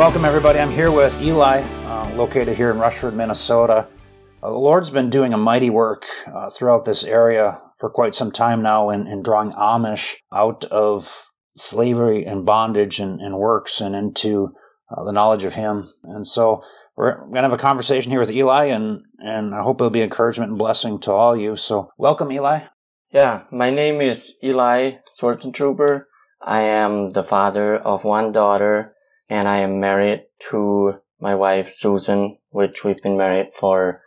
welcome 0.00 0.24
everybody. 0.24 0.58
I'm 0.58 0.70
here 0.70 0.90
with 0.90 1.20
Eli, 1.20 1.60
uh, 1.60 2.14
located 2.14 2.56
here 2.56 2.70
in 2.70 2.78
Rushford, 2.78 3.12
Minnesota. 3.12 3.86
Uh, 4.42 4.48
the 4.48 4.56
Lord's 4.56 4.88
been 4.88 5.10
doing 5.10 5.34
a 5.34 5.36
mighty 5.36 5.68
work 5.68 6.06
uh, 6.26 6.48
throughout 6.48 6.86
this 6.86 7.04
area 7.04 7.60
for 7.78 7.90
quite 7.90 8.14
some 8.14 8.32
time 8.32 8.62
now 8.62 8.88
in, 8.88 9.06
in 9.06 9.22
drawing 9.22 9.52
Amish 9.52 10.14
out 10.32 10.64
of 10.64 11.26
slavery 11.54 12.24
and 12.24 12.46
bondage 12.46 12.98
and, 12.98 13.20
and 13.20 13.36
works 13.36 13.78
and 13.78 13.94
into 13.94 14.54
uh, 14.90 15.04
the 15.04 15.12
knowledge 15.12 15.44
of 15.44 15.52
Him. 15.52 15.86
And 16.04 16.26
so 16.26 16.62
we're 16.96 17.18
going 17.18 17.34
to 17.34 17.42
have 17.42 17.52
a 17.52 17.58
conversation 17.58 18.10
here 18.10 18.20
with 18.20 18.30
Eli, 18.30 18.68
and, 18.68 19.02
and 19.18 19.54
I 19.54 19.60
hope 19.60 19.82
it'll 19.82 19.90
be 19.90 20.00
encouragement 20.00 20.48
and 20.48 20.58
blessing 20.58 20.98
to 21.00 21.12
all 21.12 21.36
you. 21.36 21.56
So 21.56 21.90
welcome, 21.98 22.32
Eli. 22.32 22.60
Yeah, 23.12 23.42
my 23.52 23.68
name 23.68 24.00
is 24.00 24.32
Eli 24.42 24.92
Swartzentruber. 25.14 26.04
I 26.40 26.60
am 26.60 27.10
the 27.10 27.22
father 27.22 27.76
of 27.76 28.04
one 28.04 28.32
daughter, 28.32 28.94
and 29.30 29.46
I 29.48 29.58
am 29.58 29.80
married 29.80 30.24
to 30.50 31.00
my 31.20 31.34
wife 31.34 31.68
Susan, 31.68 32.38
which 32.50 32.82
we've 32.84 33.00
been 33.00 33.16
married 33.16 33.54
for 33.54 34.02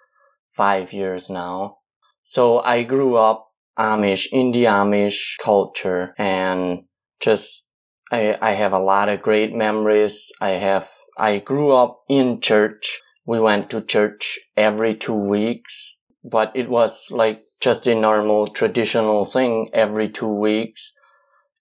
five 0.52 0.92
years 0.92 1.30
now. 1.30 1.78
So 2.24 2.60
I 2.60 2.84
grew 2.84 3.16
up 3.16 3.52
Amish, 3.78 4.28
in 4.32 4.52
the 4.52 4.66
Amish 4.66 5.38
culture, 5.44 6.14
and 6.18 6.84
just 7.20 7.68
I, 8.12 8.38
I 8.42 8.52
have 8.52 8.74
a 8.74 8.80
lot 8.80 9.10
of 9.10 9.22
great 9.22 9.54
memories. 9.54 10.32
I 10.40 10.52
have, 10.52 10.92
I 11.18 11.40
grew 11.40 11.72
up 11.72 12.02
in 12.10 12.42
church. 12.42 13.00
We 13.26 13.40
went 13.40 13.70
to 13.72 13.82
church 13.82 14.40
every 14.58 14.94
two 14.94 15.16
weeks, 15.16 15.96
but 16.24 16.52
it 16.54 16.70
was 16.70 17.10
like 17.10 17.42
just 17.62 17.88
a 17.88 17.96
normal 17.96 18.48
traditional 18.48 19.26
thing 19.26 19.70
every 19.74 20.10
two 20.10 20.32
weeks. 20.32 20.92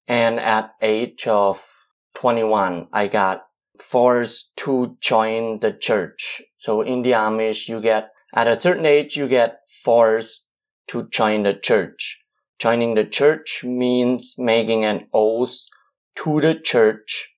And 0.09 0.41
at 0.41 0.73
age 0.83 1.27
of 1.27 1.65
21, 2.15 2.89
I 2.93 3.07
got 3.07 3.45
forced 3.81 4.57
to 4.59 4.97
join 5.01 5.61
the 5.61 5.73
church. 5.73 6.43
So 6.57 6.81
in 6.83 7.03
the 7.03 7.13
Amish, 7.13 7.69
you 7.69 7.81
get, 7.81 8.11
at 8.35 8.49
a 8.49 8.59
certain 8.59 8.87
age, 8.87 9.17
you 9.17 9.29
get 9.29 9.61
forced 9.85 10.49
to 10.89 11.09
join 11.09 11.43
the 11.43 11.55
church. 11.55 12.19
Joining 12.59 12.95
the 12.95 13.05
church 13.05 13.65
means 13.65 14.35
making 14.39 14.85
an 14.85 15.09
oath 15.13 15.63
to 16.17 16.41
the 16.41 16.55
church 16.55 17.31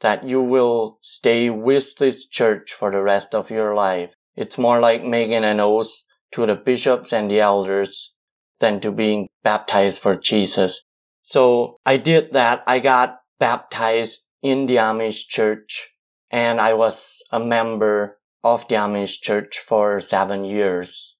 that 0.00 0.24
you 0.24 0.40
will 0.40 0.98
stay 1.00 1.50
with 1.50 1.96
this 1.96 2.26
church 2.26 2.72
for 2.72 2.90
the 2.90 3.02
rest 3.02 3.34
of 3.34 3.50
your 3.50 3.74
life. 3.74 4.14
It's 4.36 4.58
more 4.58 4.80
like 4.80 5.02
making 5.02 5.44
an 5.44 5.58
oath 5.58 5.90
to 6.32 6.46
the 6.46 6.54
bishops 6.54 7.12
and 7.12 7.30
the 7.30 7.40
elders 7.40 8.12
than 8.60 8.78
to 8.80 8.92
being 8.92 9.28
baptized 9.42 9.98
for 9.98 10.14
Jesus. 10.14 10.82
So 11.22 11.78
I 11.84 11.96
did 11.96 12.32
that. 12.32 12.62
I 12.66 12.78
got 12.78 13.18
baptized 13.40 14.22
in 14.42 14.66
the 14.66 14.76
Amish 14.76 15.26
church 15.28 15.90
and 16.30 16.60
I 16.60 16.74
was 16.74 17.22
a 17.30 17.40
member 17.40 18.18
of 18.44 18.66
the 18.68 18.76
Amish 18.76 19.20
church 19.20 19.58
for 19.58 20.00
seven 20.00 20.44
years. 20.44 21.16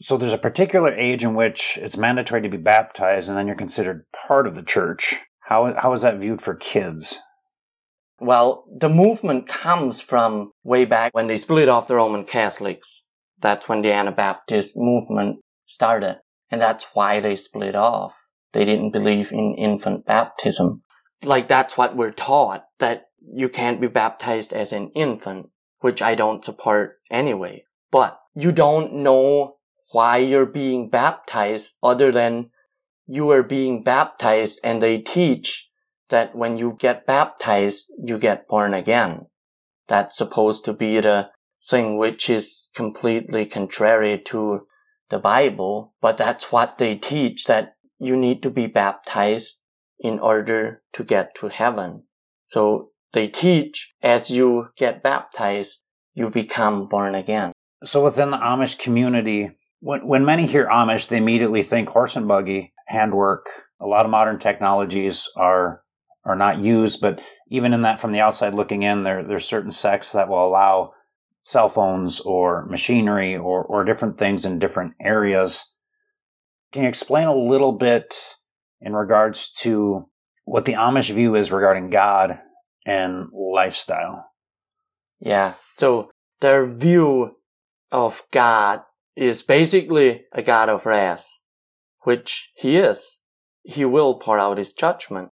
So 0.00 0.16
there's 0.16 0.32
a 0.32 0.38
particular 0.38 0.92
age 0.94 1.24
in 1.24 1.34
which 1.34 1.78
it's 1.80 1.96
mandatory 1.96 2.42
to 2.42 2.48
be 2.48 2.58
baptized, 2.58 3.28
and 3.28 3.36
then 3.36 3.46
you're 3.46 3.56
considered 3.56 4.04
part 4.12 4.46
of 4.46 4.54
the 4.54 4.62
church. 4.62 5.16
How 5.40 5.74
how 5.74 5.92
is 5.92 6.02
that 6.02 6.18
viewed 6.18 6.42
for 6.42 6.54
kids? 6.54 7.20
Well, 8.18 8.64
the 8.74 8.88
movement 8.88 9.46
comes 9.46 10.00
from 10.00 10.52
way 10.64 10.84
back 10.86 11.14
when 11.14 11.26
they 11.26 11.36
split 11.36 11.68
off 11.68 11.86
the 11.86 11.96
Roman 11.96 12.24
Catholics. 12.24 13.02
That's 13.38 13.68
when 13.68 13.82
the 13.82 13.92
Anabaptist 13.92 14.74
movement 14.76 15.40
started, 15.66 16.20
and 16.50 16.60
that's 16.60 16.86
why 16.94 17.20
they 17.20 17.36
split 17.36 17.74
off. 17.74 18.16
They 18.52 18.64
didn't 18.64 18.92
believe 18.92 19.32
in 19.32 19.54
infant 19.54 20.06
baptism. 20.06 20.82
Like 21.22 21.48
that's 21.48 21.76
what 21.76 21.96
we're 21.96 22.12
taught 22.12 22.66
that 22.78 23.08
you 23.20 23.48
can't 23.48 23.80
be 23.80 23.88
baptized 23.88 24.52
as 24.52 24.72
an 24.72 24.90
infant, 24.94 25.50
which 25.80 26.02
I 26.02 26.14
don't 26.14 26.44
support 26.44 26.98
anyway. 27.10 27.64
But 27.90 28.20
you 28.34 28.52
don't 28.52 28.92
know 28.92 29.56
why 29.92 30.18
you're 30.18 30.46
being 30.46 30.90
baptized 30.90 31.76
other 31.82 32.12
than 32.12 32.50
you 33.06 33.30
are 33.30 33.42
being 33.42 33.82
baptized 33.82 34.60
and 34.62 34.82
they 34.82 34.98
teach 34.98 35.68
that 36.08 36.34
when 36.34 36.56
you 36.56 36.76
get 36.78 37.06
baptized, 37.06 37.86
you 37.98 38.18
get 38.18 38.48
born 38.48 38.74
again. 38.74 39.26
That's 39.88 40.16
supposed 40.16 40.64
to 40.66 40.72
be 40.72 41.00
the 41.00 41.30
thing 41.62 41.98
which 41.98 42.28
is 42.28 42.70
completely 42.74 43.46
contrary 43.46 44.18
to 44.26 44.66
the 45.08 45.18
Bible, 45.18 45.94
but 46.00 46.16
that's 46.16 46.50
what 46.52 46.78
they 46.78 46.96
teach 46.96 47.44
that 47.44 47.76
you 47.98 48.16
need 48.16 48.42
to 48.42 48.50
be 48.50 48.66
baptized 48.66 49.60
in 49.98 50.18
order 50.18 50.82
to 50.92 51.04
get 51.04 51.34
to 51.36 51.48
heaven. 51.48 52.04
So 52.46 52.90
they 53.12 53.28
teach 53.28 53.94
as 54.02 54.30
you 54.30 54.68
get 54.76 55.02
baptized, 55.02 55.82
you 56.14 56.30
become 56.30 56.86
born 56.88 57.14
again. 57.14 57.52
So 57.84 58.02
within 58.02 58.30
the 58.30 58.38
Amish 58.38 58.78
community, 58.78 59.50
when, 59.80 60.06
when 60.06 60.24
many 60.24 60.46
hear 60.46 60.66
Amish, 60.66 61.08
they 61.08 61.18
immediately 61.18 61.62
think 61.62 61.88
horse 61.88 62.16
and 62.16 62.26
buggy, 62.26 62.72
handwork. 62.86 63.46
A 63.80 63.86
lot 63.86 64.04
of 64.04 64.10
modern 64.10 64.38
technologies 64.38 65.28
are 65.36 65.82
are 66.24 66.36
not 66.36 66.58
used, 66.58 67.00
but 67.00 67.20
even 67.50 67.72
in 67.72 67.82
that, 67.82 68.00
from 68.00 68.10
the 68.10 68.18
outside 68.18 68.54
looking 68.54 68.82
in, 68.82 69.02
there 69.02 69.22
there's 69.22 69.44
certain 69.44 69.70
sects 69.70 70.12
that 70.12 70.28
will 70.28 70.44
allow 70.44 70.92
cell 71.44 71.68
phones 71.68 72.20
or 72.20 72.66
machinery 72.66 73.36
or 73.36 73.62
or 73.62 73.84
different 73.84 74.18
things 74.18 74.44
in 74.44 74.58
different 74.58 74.94
areas. 75.00 75.70
Can 76.72 76.82
you 76.82 76.88
explain 76.88 77.28
a 77.28 77.34
little 77.34 77.72
bit 77.72 78.35
in 78.80 78.94
regards 78.94 79.50
to 79.60 80.08
what 80.44 80.64
the 80.64 80.74
Amish 80.74 81.12
view 81.12 81.34
is 81.34 81.52
regarding 81.52 81.90
God 81.90 82.40
and 82.84 83.26
lifestyle? 83.32 84.30
Yeah. 85.18 85.54
So 85.76 86.08
their 86.40 86.66
view 86.66 87.36
of 87.90 88.22
God 88.30 88.82
is 89.16 89.42
basically 89.42 90.24
a 90.32 90.42
God 90.42 90.68
of 90.68 90.86
wrath, 90.86 91.26
which 92.02 92.50
he 92.56 92.76
is. 92.76 93.20
He 93.64 93.84
will 93.84 94.14
pour 94.14 94.38
out 94.38 94.58
his 94.58 94.72
judgment. 94.72 95.30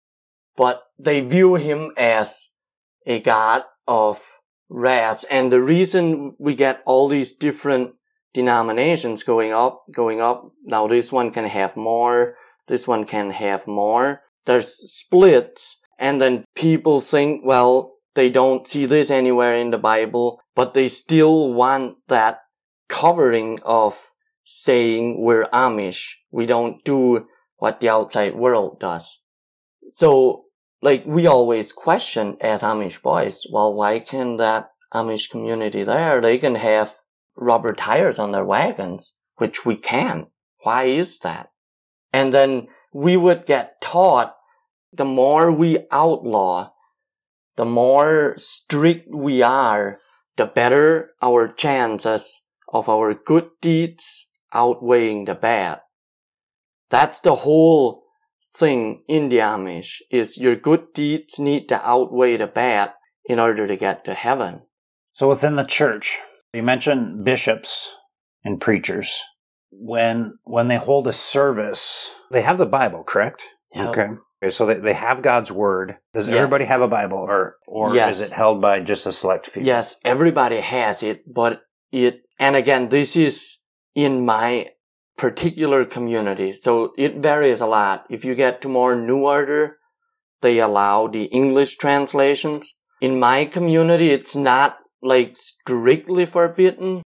But 0.55 0.83
they 0.97 1.21
view 1.21 1.55
him 1.55 1.91
as 1.97 2.49
a 3.05 3.19
God 3.19 3.63
of 3.87 4.39
wrath. 4.69 5.25
And 5.29 5.51
the 5.51 5.61
reason 5.61 6.35
we 6.39 6.55
get 6.55 6.81
all 6.85 7.07
these 7.07 7.33
different 7.33 7.95
denominations 8.33 9.23
going 9.23 9.51
up, 9.51 9.83
going 9.91 10.21
up, 10.21 10.51
now 10.63 10.87
this 10.87 11.11
one 11.11 11.31
can 11.31 11.45
have 11.45 11.75
more, 11.75 12.35
this 12.73 12.87
one 12.87 13.05
can 13.05 13.29
have 13.29 13.67
more. 13.67 14.23
There's 14.45 14.73
splits. 14.91 15.77
And 15.99 16.19
then 16.19 16.43
people 16.55 17.01
think, 17.01 17.45
well, 17.45 17.97
they 18.15 18.31
don't 18.31 18.67
see 18.67 18.87
this 18.87 19.11
anywhere 19.11 19.55
in 19.55 19.69
the 19.69 19.77
Bible, 19.77 20.41
but 20.55 20.73
they 20.73 20.87
still 20.87 21.53
want 21.53 21.97
that 22.07 22.39
covering 22.89 23.59
of 23.63 24.11
saying 24.43 25.21
we're 25.21 25.45
Amish. 25.53 26.13
We 26.31 26.47
don't 26.47 26.83
do 26.83 27.27
what 27.57 27.79
the 27.79 27.89
outside 27.89 28.33
world 28.33 28.79
does. 28.79 29.19
So, 29.91 30.45
like, 30.81 31.03
we 31.05 31.27
always 31.27 31.71
question 31.71 32.37
as 32.41 32.63
Amish 32.63 33.03
boys, 33.03 33.45
well, 33.51 33.75
why 33.75 33.99
can 33.99 34.37
that 34.37 34.71
Amish 34.95 35.29
community 35.29 35.83
there, 35.83 36.19
they 36.21 36.39
can 36.39 36.55
have 36.55 36.95
rubber 37.37 37.73
tires 37.73 38.17
on 38.17 38.31
their 38.31 38.45
wagons, 38.45 39.15
which 39.35 39.63
we 39.63 39.75
can. 39.75 40.25
Why 40.63 40.85
is 40.85 41.19
that? 41.19 41.49
And 42.13 42.33
then 42.33 42.67
we 42.93 43.17
would 43.17 43.45
get 43.45 43.81
taught 43.81 44.35
the 44.93 45.05
more 45.05 45.51
we 45.51 45.79
outlaw, 45.91 46.71
the 47.55 47.65
more 47.65 48.35
strict 48.37 49.07
we 49.11 49.41
are, 49.41 49.99
the 50.37 50.45
better 50.45 51.11
our 51.21 51.51
chances 51.51 52.41
of 52.71 52.87
our 52.87 53.13
good 53.13 53.49
deeds 53.61 54.27
outweighing 54.53 55.25
the 55.25 55.35
bad. 55.35 55.81
That's 56.89 57.19
the 57.19 57.35
whole 57.37 58.03
thing 58.55 59.03
in 59.07 59.29
the 59.29 59.39
Amish 59.39 60.01
is 60.11 60.37
your 60.37 60.55
good 60.55 60.93
deeds 60.93 61.39
need 61.39 61.67
to 61.69 61.87
outweigh 61.87 62.37
the 62.37 62.47
bad 62.47 62.93
in 63.25 63.39
order 63.39 63.65
to 63.65 63.75
get 63.75 64.05
to 64.05 64.13
heaven. 64.13 64.61
So 65.13 65.29
within 65.29 65.55
the 65.55 65.63
church, 65.63 66.19
you 66.53 66.61
mentioned 66.61 67.23
bishops 67.23 67.95
and 68.43 68.61
preachers. 68.61 69.23
When 69.79 70.37
when 70.43 70.67
they 70.67 70.77
hold 70.77 71.07
a 71.07 71.13
service, 71.13 72.11
they 72.31 72.41
have 72.41 72.57
the 72.57 72.65
Bible, 72.65 73.03
correct? 73.03 73.43
Yep. 73.73 73.87
Okay. 73.89 74.09
So 74.49 74.65
they, 74.65 74.75
they 74.75 74.93
have 74.93 75.21
God's 75.21 75.51
word. 75.51 75.97
Does 76.13 76.27
Yeah. 76.27 76.35
everybody 76.35 76.65
have 76.65 76.81
a 76.81 76.87
Bible 76.87 77.17
or 77.17 77.57
or 77.67 77.95
Yes. 77.95 78.19
is 78.19 78.27
it 78.29 78.33
held 78.33 78.61
by 78.61 78.79
just 78.81 79.05
a 79.05 79.11
select 79.11 79.47
few? 79.47 79.63
Yes, 79.63 79.97
everybody 80.03 80.59
has 80.59 81.01
it, 81.03 81.23
but 81.33 81.61
it, 81.91 82.21
and 82.39 82.55
again, 82.55 82.89
this 82.89 83.15
is 83.15 83.59
in 83.95 84.25
my 84.25 84.69
particular 85.17 85.85
community. 85.85 86.51
So 86.53 86.93
it 86.97 87.17
varies 87.17 87.61
a 87.61 87.67
lot. 87.67 88.05
If 88.09 88.25
you 88.25 88.35
get 88.35 88.61
to 88.61 88.67
more 88.67 88.95
New 88.95 89.23
Order, 89.25 89.77
they 90.41 90.59
allow 90.59 91.07
the 91.07 91.25
English 91.25 91.77
translations. 91.77 92.75
In 92.99 93.19
my 93.19 93.45
community, 93.45 94.11
it's 94.11 94.35
not 94.35 94.77
like 95.01 95.35
strictly 95.35 96.25
forbidden, 96.25 97.03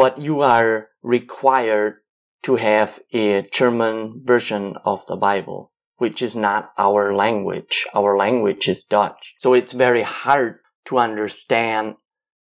but 0.00 0.16
you 0.16 0.40
are 0.40 0.88
required 1.02 1.96
to 2.42 2.56
have 2.56 3.00
a 3.12 3.42
German 3.52 4.22
version 4.24 4.74
of 4.82 5.04
the 5.04 5.14
Bible, 5.14 5.72
which 5.98 6.22
is 6.22 6.34
not 6.34 6.72
our 6.78 7.12
language. 7.12 7.86
Our 7.92 8.16
language 8.16 8.66
is 8.66 8.82
Dutch. 8.82 9.34
So 9.40 9.52
it's 9.52 9.74
very 9.74 10.00
hard 10.00 10.60
to 10.86 10.96
understand 10.96 11.96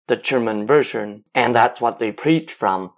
the 0.07 0.17
German 0.17 0.67
version, 0.67 1.23
and 1.33 1.55
that's 1.55 1.79
what 1.79 1.99
they 1.99 2.11
preach 2.11 2.51
from. 2.51 2.91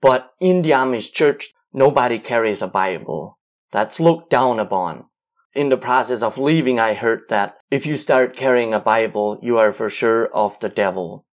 But 0.00 0.30
in 0.40 0.62
the 0.62 0.70
Amish 0.70 1.12
church, 1.12 1.50
nobody 1.72 2.20
carries 2.20 2.62
a 2.62 2.68
Bible. 2.68 3.40
That's 3.72 3.98
looked 3.98 4.30
down 4.30 4.60
upon. 4.60 5.06
In 5.52 5.68
the 5.68 5.76
process 5.76 6.22
of 6.22 6.38
leaving, 6.38 6.78
I 6.78 6.94
heard 6.94 7.22
that 7.28 7.56
if 7.72 7.86
you 7.86 7.96
start 7.96 8.36
carrying 8.36 8.72
a 8.72 8.78
Bible, 8.78 9.40
you 9.42 9.58
are 9.58 9.72
for 9.72 9.90
sure 9.90 10.28
of 10.32 10.60
the 10.60 10.68
devil. 10.68 11.26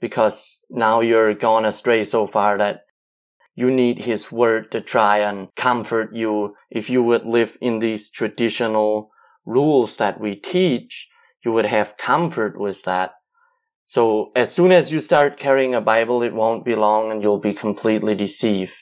Because 0.00 0.64
now 0.70 1.00
you're 1.00 1.34
gone 1.34 1.64
astray 1.64 2.04
so 2.04 2.26
far 2.26 2.58
that 2.58 2.80
you 3.54 3.70
need 3.70 4.00
his 4.00 4.30
word 4.30 4.70
to 4.70 4.80
try 4.80 5.18
and 5.18 5.48
comfort 5.56 6.14
you. 6.14 6.54
If 6.70 6.90
you 6.90 7.02
would 7.02 7.26
live 7.26 7.56
in 7.60 7.78
these 7.78 8.10
traditional 8.10 9.10
rules 9.46 9.96
that 9.96 10.20
we 10.20 10.36
teach, 10.36 11.08
you 11.44 11.52
would 11.52 11.66
have 11.66 11.96
comfort 11.96 12.60
with 12.60 12.82
that. 12.82 13.12
So 13.86 14.30
as 14.34 14.52
soon 14.52 14.72
as 14.72 14.92
you 14.92 15.00
start 15.00 15.38
carrying 15.38 15.74
a 15.74 15.80
Bible, 15.80 16.22
it 16.22 16.34
won't 16.34 16.64
be 16.64 16.74
long 16.74 17.10
and 17.10 17.22
you'll 17.22 17.38
be 17.38 17.54
completely 17.54 18.14
deceived, 18.14 18.74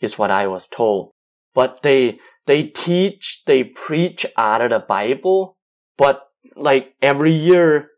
is 0.00 0.16
what 0.16 0.30
I 0.30 0.46
was 0.46 0.68
told. 0.68 1.10
But 1.54 1.82
they, 1.82 2.20
they 2.46 2.62
teach, 2.62 3.42
they 3.46 3.64
preach 3.64 4.24
out 4.38 4.62
of 4.62 4.70
the 4.70 4.78
Bible, 4.78 5.58
but 5.98 6.28
like 6.54 6.94
every 7.02 7.32
year, 7.32 7.90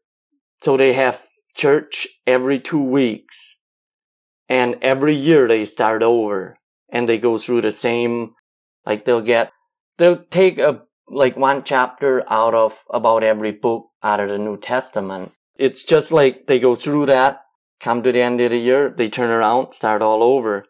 so 0.62 0.76
they 0.76 0.94
have 0.94 1.28
church 1.54 2.06
every 2.26 2.58
two 2.58 2.82
weeks. 2.82 3.56
And 4.48 4.76
every 4.82 5.14
year 5.14 5.48
they 5.48 5.64
start 5.64 6.02
over 6.02 6.58
and 6.90 7.08
they 7.08 7.18
go 7.18 7.38
through 7.38 7.62
the 7.62 7.72
same, 7.72 8.34
like 8.84 9.04
they'll 9.04 9.22
get, 9.22 9.52
they'll 9.98 10.22
take 10.24 10.58
a, 10.58 10.82
like 11.08 11.36
one 11.36 11.64
chapter 11.64 12.22
out 12.30 12.54
of 12.54 12.78
about 12.90 13.24
every 13.24 13.52
book 13.52 13.88
out 14.02 14.20
of 14.20 14.28
the 14.28 14.38
New 14.38 14.58
Testament 14.58 15.32
it's 15.56 15.84
just 15.84 16.12
like 16.12 16.46
they 16.46 16.58
go 16.58 16.74
through 16.74 17.06
that, 17.06 17.42
come 17.80 18.02
to 18.02 18.12
the 18.12 18.20
end 18.20 18.40
of 18.40 18.50
the 18.50 18.58
year, 18.58 18.90
they 18.90 19.08
turn 19.08 19.30
around, 19.30 19.72
start 19.72 20.02
all 20.02 20.22
over. 20.22 20.64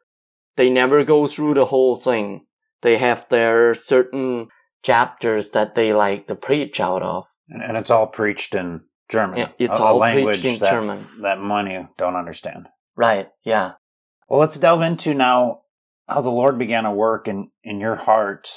They 0.56 0.70
never 0.70 1.04
go 1.04 1.26
through 1.26 1.54
the 1.54 1.66
whole 1.66 1.96
thing. 1.96 2.46
They 2.82 2.98
have 2.98 3.28
their 3.28 3.74
certain 3.74 4.48
chapters 4.82 5.50
that 5.52 5.74
they 5.74 5.92
like 5.92 6.26
to 6.26 6.34
preach 6.34 6.80
out 6.80 7.02
of. 7.02 7.26
And 7.48 7.76
it's 7.76 7.90
all 7.90 8.06
preached 8.06 8.54
in 8.54 8.82
German. 9.08 9.38
Yeah, 9.38 9.48
it's 9.58 9.80
a, 9.80 9.82
all 9.82 9.96
a 9.96 9.98
language 9.98 10.40
preached 10.40 10.44
in 10.44 10.58
that, 10.60 10.70
German. 10.70 11.06
That 11.20 11.40
money 11.40 11.86
don't 11.98 12.16
understand. 12.16 12.68
Right, 12.96 13.28
yeah. 13.44 13.72
Well, 14.28 14.40
let's 14.40 14.56
delve 14.56 14.82
into 14.82 15.14
now 15.14 15.62
how 16.08 16.20
the 16.20 16.30
Lord 16.30 16.58
began 16.58 16.84
to 16.84 16.90
work 16.90 17.28
in, 17.28 17.50
in 17.62 17.80
your 17.80 17.96
heart. 17.96 18.48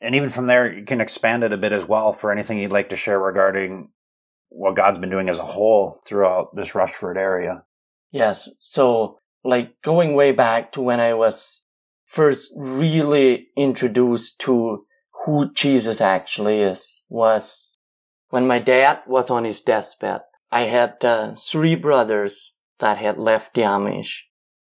And 0.00 0.14
even 0.14 0.28
from 0.28 0.46
there, 0.46 0.72
you 0.72 0.84
can 0.84 1.00
expand 1.00 1.44
it 1.44 1.52
a 1.52 1.56
bit 1.56 1.72
as 1.72 1.86
well 1.86 2.12
for 2.12 2.30
anything 2.30 2.58
you'd 2.58 2.72
like 2.72 2.90
to 2.90 2.96
share 2.96 3.18
regarding 3.18 3.90
what 4.48 4.76
God's 4.76 4.98
been 4.98 5.10
doing 5.10 5.28
as 5.28 5.38
a 5.38 5.44
whole 5.44 6.00
throughout 6.06 6.54
this 6.54 6.74
Rushford 6.74 7.16
area. 7.16 7.64
Yes. 8.10 8.48
So, 8.60 9.18
like 9.42 9.80
going 9.82 10.14
way 10.14 10.32
back 10.32 10.72
to 10.72 10.80
when 10.80 11.00
I 11.00 11.14
was 11.14 11.64
first 12.04 12.54
really 12.56 13.48
introduced 13.56 14.40
to 14.40 14.86
who 15.24 15.52
Jesus 15.52 16.00
actually 16.00 16.60
is 16.60 17.02
was 17.08 17.73
when 18.34 18.48
my 18.48 18.58
dad 18.58 18.98
was 19.06 19.30
on 19.30 19.44
his 19.44 19.60
deathbed. 19.60 20.20
I 20.50 20.62
had 20.62 21.04
uh, 21.04 21.36
three 21.36 21.76
brothers 21.76 22.52
that 22.80 22.96
had 22.96 23.16
left 23.16 23.54
the 23.54 23.62
Amish. 23.62 24.22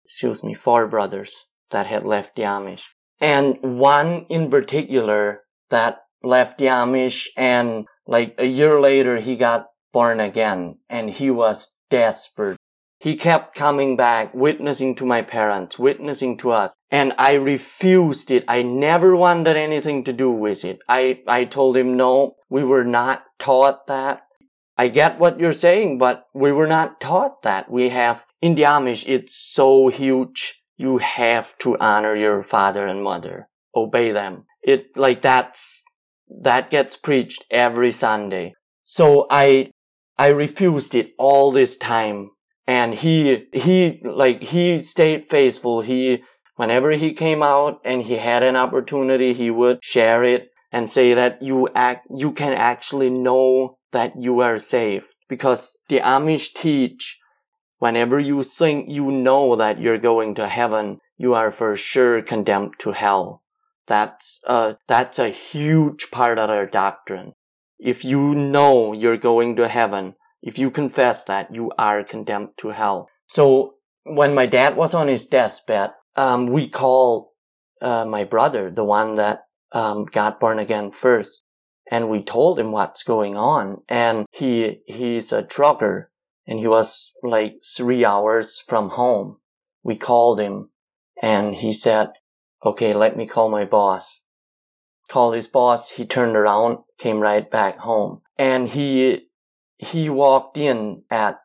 Excuse 0.05 0.43
me, 0.43 0.53
four 0.53 0.85
brothers 0.85 1.45
that 1.71 1.87
had 1.87 2.03
left 2.03 2.35
the 2.35 2.43
Amish. 2.43 2.83
And 3.19 3.57
one 3.63 4.27
in 4.29 4.51
particular 4.51 5.41
that 5.71 5.97
left 6.21 6.59
the 6.59 6.65
Amish 6.65 7.25
and 7.35 7.87
like 8.05 8.35
a 8.37 8.45
year 8.45 8.79
later 8.79 9.17
he 9.17 9.35
got 9.35 9.65
born 9.91 10.19
again 10.19 10.77
and 10.87 11.09
he 11.09 11.31
was 11.31 11.73
desperate. 11.89 12.57
He 13.05 13.15
kept 13.15 13.53
coming 13.53 13.95
back, 13.95 14.33
witnessing 14.33 14.95
to 14.95 15.05
my 15.05 15.21
parents, 15.21 15.77
witnessing 15.77 16.37
to 16.37 16.49
us. 16.49 16.75
And 16.89 17.13
I 17.19 17.33
refused 17.33 18.31
it. 18.31 18.43
I 18.47 18.63
never 18.63 19.15
wanted 19.15 19.55
anything 19.55 20.03
to 20.05 20.11
do 20.11 20.31
with 20.31 20.65
it. 20.65 20.79
I, 20.89 21.21
I 21.27 21.45
told 21.45 21.77
him, 21.77 21.95
no, 21.95 22.37
we 22.49 22.63
were 22.63 22.83
not 22.83 23.23
taught 23.37 23.85
that. 23.85 24.23
I 24.75 24.87
get 24.87 25.19
what 25.19 25.39
you're 25.39 25.51
saying, 25.51 25.99
but 25.99 26.25
we 26.33 26.51
were 26.51 26.65
not 26.65 26.99
taught 26.99 27.43
that. 27.43 27.69
We 27.69 27.89
have, 27.89 28.25
in 28.41 28.55
the 28.55 28.63
Amish, 28.63 29.07
it's 29.07 29.35
so 29.35 29.89
huge. 29.89 30.63
You 30.75 30.97
have 30.97 31.55
to 31.59 31.77
honor 31.77 32.15
your 32.15 32.41
father 32.41 32.87
and 32.87 33.03
mother. 33.03 33.49
Obey 33.75 34.13
them. 34.13 34.45
It, 34.63 34.97
like 34.97 35.21
that's, 35.21 35.85
that 36.41 36.71
gets 36.71 36.97
preached 36.97 37.45
every 37.51 37.91
Sunday. 37.91 38.55
So 38.83 39.27
I 39.29 39.69
I 40.17 40.27
refused 40.27 40.95
it 40.95 41.11
all 41.19 41.51
this 41.51 41.77
time. 41.77 42.31
And 42.67 42.95
he, 42.95 43.45
he, 43.53 44.01
like, 44.03 44.41
he 44.41 44.79
stayed 44.79 45.25
faithful. 45.25 45.81
He, 45.81 46.23
whenever 46.55 46.91
he 46.91 47.13
came 47.13 47.43
out 47.43 47.79
and 47.85 48.03
he 48.03 48.17
had 48.17 48.41
an 48.41 48.55
opportunity, 48.55 49.33
he 49.33 49.51
would 49.51 49.83
share 49.83 50.23
it 50.23 50.49
and 50.71 50.89
say 50.89 51.13
that 51.13 51.41
you 51.41 51.69
act, 51.75 52.07
you 52.09 52.31
can 52.31 52.53
actually 52.53 53.09
know 53.09 53.77
that 53.91 54.13
you 54.17 54.39
are 54.39 54.59
saved. 54.59 55.07
Because 55.29 55.79
the 55.89 55.99
Amish 55.99 56.53
teach, 56.53 57.17
whenever 57.77 58.19
you 58.19 58.43
think 58.43 58.89
you 58.89 59.11
know 59.11 59.55
that 59.55 59.79
you're 59.79 59.97
going 59.97 60.35
to 60.35 60.47
heaven, 60.47 60.99
you 61.17 61.33
are 61.33 61.51
for 61.51 61.75
sure 61.75 62.21
condemned 62.21 62.73
to 62.79 62.91
hell. 62.91 63.41
That's 63.87 64.41
a, 64.45 64.77
that's 64.87 65.19
a 65.19 65.29
huge 65.29 66.09
part 66.11 66.39
of 66.39 66.49
their 66.49 66.65
doctrine. 66.65 67.33
If 67.79 68.03
you 68.03 68.33
know 68.33 68.93
you're 68.93 69.17
going 69.17 69.55
to 69.57 69.67
heaven, 69.67 70.15
if 70.45 70.57
you 70.57 70.71
confess 70.71 71.25
that, 71.25 71.53
you 71.53 71.71
are 71.77 72.03
condemned 72.03 72.51
to 72.57 72.69
hell. 72.69 73.09
So 73.27 73.73
when 74.03 74.33
my 74.33 74.45
dad 74.45 74.77
was 74.77 74.93
on 74.93 75.07
his 75.07 75.25
deathbed, 75.25 75.91
um, 76.15 76.47
we 76.47 76.69
called 76.69 77.29
uh, 77.81 78.05
my 78.05 78.23
brother, 78.23 78.71
the 78.71 78.85
one 78.85 79.15
that 79.15 79.47
um, 79.73 80.05
got 80.05 80.39
born 80.39 80.59
again 80.59 80.91
first, 80.91 81.43
and 81.91 82.09
we 82.09 82.21
told 82.21 82.59
him 82.59 82.71
what's 82.71 83.03
going 83.03 83.35
on. 83.35 83.81
And 83.89 84.25
he 84.31 84.81
he's 84.85 85.33
a 85.33 85.43
trucker, 85.43 86.11
and 86.47 86.59
he 86.59 86.67
was 86.67 87.11
like 87.23 87.55
three 87.75 88.05
hours 88.05 88.63
from 88.65 88.91
home. 88.91 89.39
We 89.83 89.95
called 89.95 90.39
him, 90.39 90.69
and 91.21 91.55
he 91.55 91.73
said, 91.73 92.11
"Okay, 92.63 92.93
let 92.93 93.17
me 93.17 93.27
call 93.27 93.49
my 93.49 93.65
boss." 93.65 94.21
called 95.07 95.35
his 95.35 95.47
boss. 95.47 95.91
He 95.91 96.05
turned 96.05 96.35
around, 96.35 96.79
came 96.97 97.19
right 97.19 97.49
back 97.49 97.79
home. 97.79 98.21
And 98.37 98.69
he, 98.69 99.27
he 99.77 100.09
walked 100.09 100.57
in 100.57 101.03
at, 101.09 101.39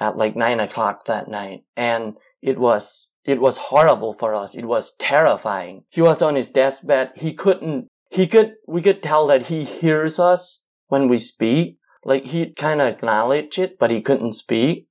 at 0.00 0.16
like 0.16 0.36
nine 0.36 0.60
o'clock 0.60 1.04
that 1.06 1.28
night. 1.28 1.64
And 1.76 2.14
it 2.42 2.58
was, 2.58 3.12
it 3.24 3.40
was 3.40 3.56
horrible 3.56 4.12
for 4.12 4.34
us. 4.34 4.54
It 4.54 4.66
was 4.66 4.94
terrifying. 4.98 5.84
He 5.88 6.02
was 6.02 6.22
on 6.22 6.34
his 6.34 6.50
deathbed. 6.50 7.12
He 7.16 7.32
couldn't, 7.34 7.88
he 8.10 8.26
could, 8.26 8.54
we 8.68 8.82
could 8.82 9.02
tell 9.02 9.26
that 9.28 9.46
he 9.46 9.64
hears 9.64 10.18
us 10.18 10.62
when 10.88 11.08
we 11.08 11.18
speak. 11.18 11.78
Like 12.04 12.26
he 12.26 12.52
kind 12.52 12.80
of 12.80 12.88
acknowledged 12.88 13.58
it, 13.58 13.78
but 13.78 13.90
he 13.90 14.02
couldn't 14.02 14.34
speak. 14.34 14.86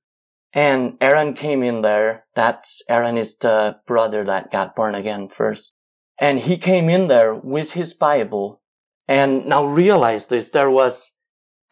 And 0.52 0.96
Aaron 1.00 1.34
came 1.34 1.62
in 1.62 1.82
there. 1.82 2.26
That's, 2.34 2.82
Aaron 2.88 3.16
is 3.16 3.36
the 3.36 3.78
brother 3.86 4.24
that 4.24 4.50
got 4.50 4.76
born 4.76 4.94
again 4.94 5.28
first. 5.28 5.74
And 6.18 6.40
he 6.40 6.56
came 6.56 6.88
in 6.88 7.08
there 7.08 7.34
with 7.34 7.72
his 7.72 7.94
Bible. 7.94 8.62
And 9.06 9.46
now 9.46 9.64
realize 9.64 10.28
this, 10.28 10.50
there 10.50 10.70
was, 10.70 11.12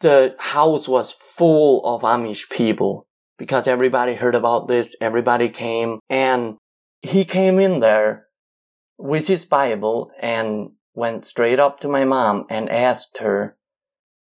the 0.03 0.35
house 0.37 0.87
was 0.87 1.11
full 1.11 1.81
of 1.85 2.03
Amish 2.03 2.49
people 2.49 3.07
because 3.37 3.67
everybody 3.67 4.13
heard 4.13 4.35
about 4.35 4.67
this. 4.67 4.95
Everybody 5.01 5.49
came 5.49 5.99
and 6.09 6.57
he 7.01 7.25
came 7.25 7.59
in 7.59 7.79
there 7.79 8.27
with 8.97 9.27
his 9.27 9.45
Bible 9.45 10.11
and 10.21 10.71
went 10.93 11.25
straight 11.25 11.59
up 11.59 11.79
to 11.79 11.87
my 11.87 12.03
mom 12.05 12.45
and 12.49 12.69
asked 12.69 13.17
her, 13.17 13.57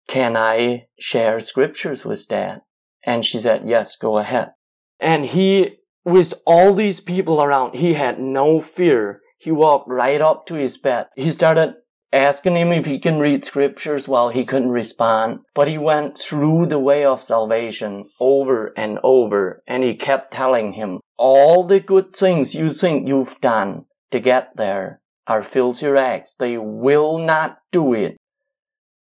can 0.08 0.37
I 0.37 0.87
share 0.98 1.38
scriptures 1.38 2.04
with 2.04 2.28
dad? 2.28 2.62
And 3.04 3.25
she 3.25 3.38
said, 3.38 3.62
yes, 3.64 3.94
go 3.94 4.18
ahead. 4.18 4.52
And 4.98 5.26
he, 5.26 5.76
with 6.04 6.34
all 6.44 6.75
these 6.75 7.00
people 7.00 7.40
around, 7.40 7.76
he 7.76 7.94
had 7.94 8.18
no 8.18 8.60
fear 8.60 9.20
he 9.38 9.52
walked 9.52 9.88
right 9.88 10.20
up 10.20 10.46
to 10.46 10.54
his 10.54 10.76
bed. 10.76 11.06
He 11.14 11.30
started 11.30 11.75
asking 12.12 12.56
him 12.56 12.72
if 12.72 12.86
he 12.86 12.98
can 12.98 13.18
read 13.18 13.44
scriptures 13.44 14.08
while 14.08 14.30
he 14.30 14.44
couldn't 14.44 14.70
respond. 14.70 15.40
But 15.54 15.68
he 15.68 15.78
went 15.78 16.16
through 16.18 16.66
the 16.66 16.78
way 16.78 17.04
of 17.04 17.22
salvation 17.22 18.06
over 18.20 18.72
and 18.76 18.98
over 19.02 19.62
and 19.66 19.84
he 19.84 19.94
kept 19.94 20.32
telling 20.32 20.72
him, 20.72 21.00
all 21.16 21.64
the 21.64 21.80
good 21.80 22.14
things 22.14 22.54
you 22.54 22.70
think 22.70 23.08
you've 23.08 23.40
done 23.40 23.84
to 24.10 24.20
get 24.20 24.56
there 24.56 25.00
are 25.26 25.42
filthy 25.42 25.86
rags. 25.86 26.34
They 26.38 26.56
will 26.56 27.18
not 27.18 27.58
do 27.70 27.92
it. 27.92 28.16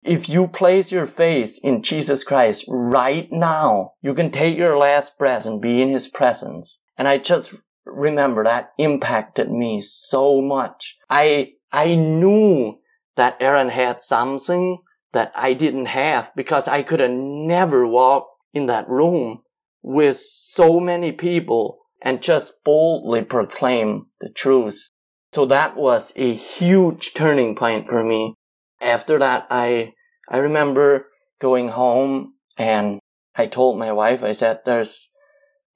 If 0.04 0.28
you 0.28 0.48
place 0.48 0.92
your 0.92 1.06
faith 1.06 1.60
in 1.64 1.84
Jesus 1.84 2.24
Christ 2.24 2.66
right 2.68 3.32
now, 3.32 3.94
you 4.02 4.14
can 4.14 4.32
take 4.32 4.58
your 4.58 4.78
last 4.78 5.18
breath 5.18 5.46
and 5.46 5.62
be 5.62 5.82
in 5.82 5.90
His 5.90 6.08
presence. 6.08 6.80
And 6.98 7.08
I 7.08 7.18
just 7.18 7.56
remember 7.86 8.44
that 8.44 8.72
impacted 8.78 9.52
me 9.52 9.80
so 9.82 10.42
much. 10.42 10.98
I, 11.10 11.54
I 11.72 11.96
knew 11.96 12.80
that 13.16 13.38
Aaron 13.40 13.70
had 13.70 14.02
something 14.02 14.80
that 15.14 15.32
I 15.36 15.54
didn't 15.54 15.88
have 15.88 16.32
because 16.36 16.68
I 16.68 16.84
could 16.84 17.00
have 17.00 17.12
never 17.12 17.86
walked 17.86 18.30
in 18.54 18.68
that 18.68 18.88
room 18.88 19.42
with 19.82 20.16
so 20.16 20.80
many 20.80 21.12
people 21.12 21.80
and 22.02 22.22
just 22.22 22.64
boldly 22.64 23.24
proclaim 23.24 24.08
the 24.20 24.30
truth. 24.30 24.90
So 25.34 25.46
that 25.46 25.76
was 25.76 26.14
a 26.16 26.34
huge 26.34 27.14
turning 27.14 27.56
point 27.56 27.88
for 27.88 28.04
me. 28.04 28.36
After 28.82 29.20
that, 29.20 29.48
I, 29.50 29.94
I 30.30 30.38
remember 30.38 31.08
going 31.40 31.70
home 31.70 32.34
and 32.58 33.00
I 33.36 33.48
told 33.48 33.80
my 33.80 33.92
wife, 33.92 34.24
I 34.24 34.34
said, 34.34 34.62
there's, 34.66 35.10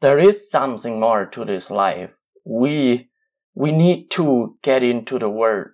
there 0.01 0.19
is 0.19 0.49
something 0.49 0.99
more 0.99 1.25
to 1.27 1.45
this 1.45 1.69
life. 1.69 2.15
We, 2.43 3.09
we 3.53 3.71
need 3.71 4.11
to 4.11 4.57
get 4.61 4.83
into 4.83 5.19
the 5.19 5.29
word. 5.29 5.73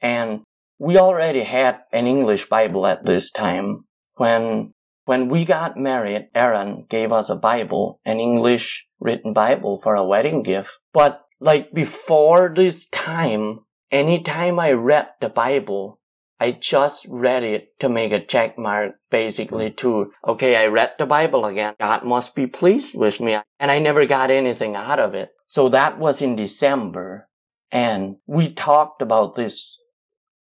And 0.00 0.42
we 0.82 0.98
already 0.98 1.44
had 1.44 1.78
an 1.92 2.08
English 2.08 2.46
Bible 2.46 2.88
at 2.88 3.06
this 3.06 3.30
time. 3.30 3.84
When, 4.16 4.74
when 5.04 5.28
we 5.28 5.44
got 5.44 5.76
married, 5.76 6.26
Aaron 6.34 6.86
gave 6.88 7.12
us 7.12 7.30
a 7.30 7.36
Bible, 7.36 8.00
an 8.04 8.18
English 8.18 8.84
written 8.98 9.32
Bible 9.32 9.78
for 9.80 9.94
a 9.94 10.04
wedding 10.04 10.42
gift. 10.42 10.72
But 10.92 11.22
like 11.38 11.72
before 11.72 12.52
this 12.52 12.88
time, 12.88 13.60
anytime 13.92 14.58
I 14.58 14.72
read 14.72 15.10
the 15.20 15.28
Bible, 15.28 16.00
I 16.40 16.50
just 16.50 17.06
read 17.08 17.44
it 17.44 17.78
to 17.78 17.88
make 17.88 18.10
a 18.10 18.18
check 18.18 18.58
mark, 18.58 18.96
basically 19.08 19.70
to, 19.70 20.10
okay, 20.26 20.56
I 20.56 20.66
read 20.66 20.94
the 20.98 21.06
Bible 21.06 21.44
again. 21.44 21.76
God 21.78 22.02
must 22.02 22.34
be 22.34 22.48
pleased 22.48 22.98
with 22.98 23.20
me. 23.20 23.38
And 23.60 23.70
I 23.70 23.78
never 23.78 24.04
got 24.04 24.32
anything 24.32 24.74
out 24.74 24.98
of 24.98 25.14
it. 25.14 25.30
So 25.46 25.68
that 25.68 26.00
was 26.00 26.20
in 26.20 26.34
December. 26.34 27.28
And 27.70 28.16
we 28.26 28.52
talked 28.52 29.00
about 29.00 29.36
this 29.36 29.78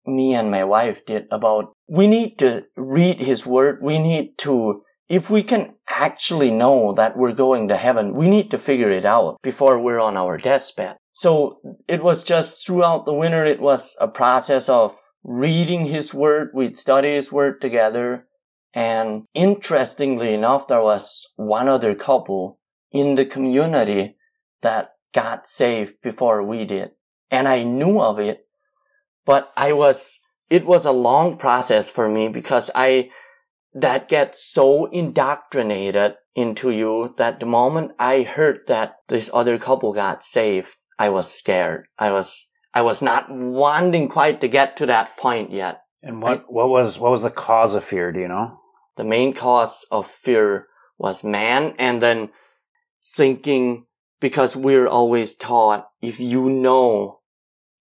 me 0.05 0.33
and 0.33 0.51
my 0.51 0.63
wife 0.63 1.05
did 1.05 1.27
about 1.31 1.73
we 1.87 2.07
need 2.07 2.37
to 2.39 2.65
read 2.75 3.21
his 3.21 3.45
word. 3.45 3.79
We 3.81 3.99
need 3.99 4.37
to, 4.39 4.83
if 5.09 5.29
we 5.29 5.43
can 5.43 5.75
actually 5.89 6.51
know 6.51 6.93
that 6.93 7.17
we're 7.17 7.33
going 7.33 7.67
to 7.67 7.77
heaven, 7.77 8.15
we 8.15 8.29
need 8.29 8.51
to 8.51 8.57
figure 8.57 8.89
it 8.89 9.05
out 9.05 9.41
before 9.41 9.79
we're 9.79 9.99
on 9.99 10.17
our 10.17 10.37
deathbed. 10.37 10.97
So 11.13 11.59
it 11.87 12.03
was 12.03 12.23
just 12.23 12.65
throughout 12.65 13.05
the 13.05 13.13
winter, 13.13 13.45
it 13.45 13.61
was 13.61 13.95
a 13.99 14.07
process 14.07 14.67
of 14.67 14.95
reading 15.23 15.85
his 15.85 16.13
word. 16.13 16.49
We'd 16.53 16.75
study 16.75 17.13
his 17.13 17.31
word 17.31 17.61
together. 17.61 18.27
And 18.73 19.25
interestingly 19.33 20.33
enough, 20.33 20.67
there 20.67 20.81
was 20.81 21.27
one 21.35 21.69
other 21.69 21.93
couple 21.93 22.59
in 22.91 23.15
the 23.15 23.25
community 23.25 24.15
that 24.61 24.93
got 25.13 25.45
saved 25.45 26.01
before 26.01 26.43
we 26.43 26.65
did. 26.65 26.91
And 27.29 27.47
I 27.47 27.63
knew 27.63 28.01
of 28.01 28.19
it 28.19 28.42
but 29.25 29.51
I 29.55 29.73
was, 29.73 30.19
it 30.49 30.65
was 30.65 30.85
a 30.85 30.91
long 30.91 31.37
process 31.37 31.89
for 31.89 32.09
me 32.09 32.27
because 32.27 32.69
I, 32.75 33.09
that 33.73 34.09
gets 34.09 34.43
so 34.43 34.85
indoctrinated 34.85 36.15
into 36.35 36.69
you 36.69 37.13
that 37.17 37.39
the 37.39 37.45
moment 37.45 37.91
I 37.99 38.23
heard 38.23 38.61
that 38.67 38.95
this 39.07 39.29
other 39.33 39.57
couple 39.57 39.93
got 39.93 40.23
saved, 40.23 40.75
I 40.99 41.09
was 41.09 41.31
scared. 41.31 41.85
I 41.97 42.11
was, 42.11 42.47
I 42.73 42.81
was 42.81 43.01
not 43.01 43.27
wanting 43.29 44.09
quite 44.09 44.41
to 44.41 44.47
get 44.47 44.77
to 44.77 44.85
that 44.87 45.17
point 45.17 45.51
yet. 45.51 45.81
And 46.01 46.21
what, 46.21 46.39
I, 46.39 46.43
what 46.47 46.69
was, 46.69 46.99
what 46.99 47.11
was 47.11 47.23
the 47.23 47.31
cause 47.31 47.75
of 47.75 47.83
fear? 47.83 48.11
Do 48.11 48.19
you 48.19 48.27
know? 48.27 48.59
The 48.97 49.03
main 49.03 49.33
cause 49.33 49.85
of 49.89 50.05
fear 50.05 50.67
was 50.97 51.23
man 51.23 51.73
and 51.79 52.01
then 52.01 52.29
thinking 53.05 53.85
because 54.19 54.55
we're 54.55 54.87
always 54.87 55.35
taught 55.35 55.87
if 56.01 56.19
you 56.19 56.49
know 56.49 57.19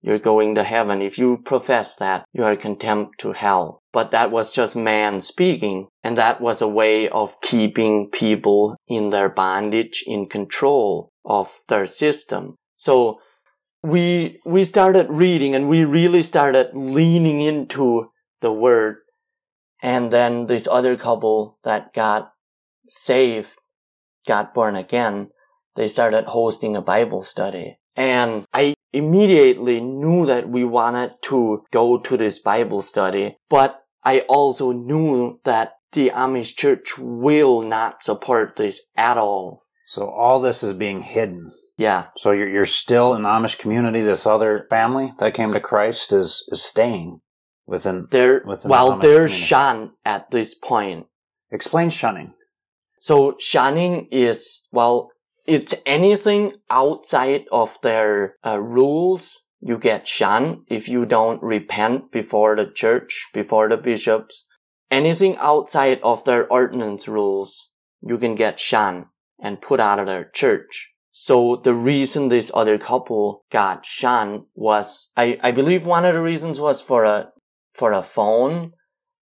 you're 0.03 0.19
going 0.19 0.55
to 0.57 0.65
heaven. 0.65 1.01
If 1.01 1.17
you 1.17 1.39
profess 1.39 1.95
that, 1.97 2.25
you 2.33 2.43
are 2.43 2.57
condemned 2.57 3.15
to 3.19 3.33
hell. 3.33 3.83
But 3.93 4.11
that 4.11 4.31
was 4.31 4.51
just 4.51 4.75
man 4.75 5.21
speaking. 5.21 5.87
And 6.03 6.19
that 6.19 6.41
was 6.41 6.61
a 6.61 6.69
way 6.69 7.09
of 7.09 7.41
keeping 7.41 8.11
people 8.11 8.77
in 8.89 9.11
their 9.11 9.29
bondage, 9.29 10.03
in 10.07 10.27
control 10.27 11.11
of 11.25 11.53
their 11.69 11.87
system. 11.87 12.57
So 12.77 13.21
we, 13.83 14.41
we 14.45 14.65
started 14.65 15.07
reading 15.09 15.55
and 15.55 15.69
we 15.69 15.85
really 15.85 16.25
started 16.25 16.71
leaning 16.75 17.41
into 17.41 18.11
the 18.41 18.53
word. 18.53 18.97
And 19.83 20.13
then 20.13 20.47
this 20.47 20.69
other 20.71 20.97
couple 20.97 21.59
that 21.63 21.93
got 21.93 22.33
saved, 22.89 23.57
got 24.27 24.53
born 24.53 24.75
again, 24.75 25.31
they 25.77 25.87
started 25.87 26.25
hosting 26.27 26.77
a 26.77 26.83
Bible 26.83 27.23
study. 27.23 27.79
And 27.97 28.45
I 28.53 28.75
immediately 28.93 29.81
knew 29.81 30.27
that 30.27 30.49
we 30.49 30.65
wanted 30.65 31.13
to 31.23 31.65
go 31.71 31.99
to 31.99 32.17
this 32.17 32.39
Bible 32.39 32.83
study, 32.83 33.37
but 33.49 33.83
I 34.05 34.21
also 34.29 34.73
knew 34.73 35.41
that 35.45 35.75
the 35.93 36.11
Amish 36.11 36.57
church 36.57 36.99
will 36.99 37.63
not 37.63 38.03
support 38.03 38.57
this 38.57 38.81
at 38.97 39.19
all. 39.19 39.63
So 39.85 40.09
all 40.09 40.41
this 40.41 40.63
is 40.63 40.73
being 40.73 41.03
hidden. 41.03 41.51
Yeah. 41.77 42.07
So 42.17 42.31
you're 42.31 42.49
you're 42.49 42.67
still 42.67 43.15
in 43.15 43.23
the 43.23 43.29
Amish 43.29 43.59
community. 43.59 44.01
This 44.01 44.27
other 44.27 44.67
family 44.71 45.13
that 45.19 45.35
came 45.35 45.53
to 45.53 45.61
Christ 45.61 46.13
is 46.13 46.45
is 46.49 46.63
staying 46.63 47.21
within. 47.67 48.07
They're 48.11 48.43
within 48.47 48.71
while 48.71 48.97
the 48.97 49.07
they're 49.07 49.29
shunned 49.29 49.91
at 50.05 50.31
this 50.31 50.55
point. 50.55 51.07
Explain 51.51 51.91
shunning. 51.91 52.35
So 53.01 53.37
shunning 53.39 54.09
is 54.11 54.63
well, 54.71 55.11
it's 55.47 55.75
anything 55.85 56.55
outside 56.71 57.45
of 57.51 57.79
their 57.83 58.37
uh, 58.45 58.61
rules 58.61 59.43
you 59.61 59.79
get 59.79 60.09
shunned 60.09 60.59
if 60.69 60.89
you 60.89 61.07
don't 61.07 61.43
repent 61.43 62.11
before 62.11 62.57
the 62.57 62.67
church, 62.67 63.29
before 63.33 63.69
the 63.69 63.77
bishops. 63.77 64.47
Anything 64.91 65.37
outside 65.39 66.01
of 66.03 66.25
their 66.25 66.47
ordinance 66.53 67.09
rules, 67.09 67.71
you 68.01 68.19
can 68.19 68.35
get 68.35 68.59
shunned 68.59 69.07
and 69.41 69.61
put 69.61 69.81
out 69.81 69.99
of 69.99 70.07
their 70.07 70.25
church. 70.25 70.91
So 71.11 71.57
the 71.57 71.75
reason 71.75 72.29
this 72.29 72.51
other 72.55 72.79
couple 72.79 73.45
got 73.51 73.85
shunned 73.85 74.45
was, 74.55 75.11
I, 75.17 75.39
I 75.43 75.51
believe 75.51 75.87
one 75.87 76.05
of 76.05 76.15
the 76.15 76.23
reasons 76.23 76.59
was 76.59 76.81
for 76.81 77.05
a, 77.05 77.31
for 77.75 77.93
a 77.93 78.03
phone, 78.03 78.73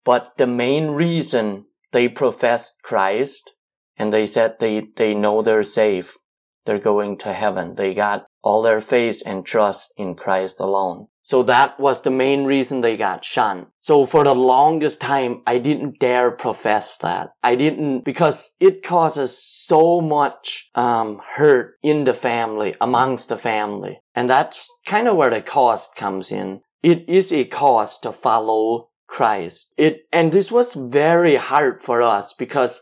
but 0.05 0.37
the 0.37 0.47
main 0.47 0.89
reason 0.89 1.67
they 1.93 2.09
professed 2.09 2.75
Christ 2.83 3.53
and 4.01 4.15
they 4.15 4.27
said 4.27 4.59
they, 4.59 4.89
they 4.97 5.13
know 5.15 5.43
they're 5.43 5.63
safe. 5.63 6.17
They're 6.65 6.79
going 6.79 7.19
to 7.19 7.35
heaven. 7.35 7.75
They 7.75 7.93
got 7.93 8.25
all 8.43 8.63
their 8.63 8.81
faith 8.81 9.23
and 9.27 9.45
trust 9.45 9.93
in 9.99 10.15
Christ 10.15 10.59
alone. 10.59 11.09
So 11.21 11.43
that 11.43 11.79
was 11.79 12.01
the 12.01 12.11
main 12.11 12.45
reason 12.45 12.81
they 12.81 12.97
got 12.97 13.27
shunned. 13.27 13.67
So 13.81 14.07
for 14.07 14.25
the 14.25 14.35
longest 14.35 15.03
time, 15.03 15.43
I 15.47 15.59
didn't 15.59 15.99
dare 15.99 16.31
profess 16.31 16.97
that. 16.99 17.33
I 17.43 17.57
didn't, 17.57 18.07
because 18.07 18.53
it 18.59 18.83
causes 18.83 19.37
so 19.37 20.01
much, 20.01 20.71
um, 20.75 21.21
hurt 21.37 21.75
in 21.83 22.05
the 22.05 22.15
family, 22.15 22.75
amongst 22.81 23.29
the 23.29 23.37
family. 23.37 24.01
And 24.15 24.31
that's 24.31 24.67
kind 24.87 25.09
of 25.09 25.17
where 25.17 25.31
the 25.31 25.43
cost 25.43 25.95
comes 25.95 26.33
in. 26.33 26.63
It 26.83 27.07
is 27.07 27.33
a 27.33 27.45
cost 27.45 28.03
to 28.05 28.13
follow 28.13 28.89
Christ. 29.07 29.75
It, 29.77 30.05
and 30.11 30.33
this 30.33 30.51
was 30.51 30.73
very 30.75 31.35
hard 31.35 31.83
for 31.83 32.01
us 32.01 32.33
because 32.33 32.81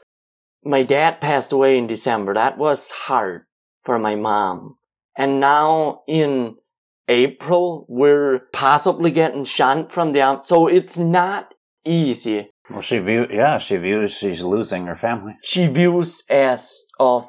my 0.65 0.83
dad 0.83 1.21
passed 1.21 1.53
away 1.53 1.79
in 1.79 1.87
December. 1.87 2.35
That 2.35 2.59
was 2.59 2.91
hard 2.91 3.43
for 3.83 3.99
my 3.99 4.15
mom. 4.15 4.77
And 5.17 5.41
now 5.41 6.03
in 6.07 6.57
April, 7.09 7.87
we're 7.89 8.41
possibly 8.53 9.11
getting 9.11 9.45
shunned 9.45 9.91
from 9.91 10.13
the. 10.13 10.41
So 10.41 10.67
it's 10.67 10.99
not 10.99 11.55
easy. 11.85 12.51
Well, 12.71 12.83
she 12.83 12.99
view, 12.99 13.27
yeah, 13.31 13.59
she 13.59 13.77
views 13.77 14.13
she's 14.13 14.43
losing 14.43 14.87
her 14.87 14.97
family. 14.97 15.37
She 15.43 15.67
views 15.69 16.23
as 16.29 16.85
of 17.01 17.27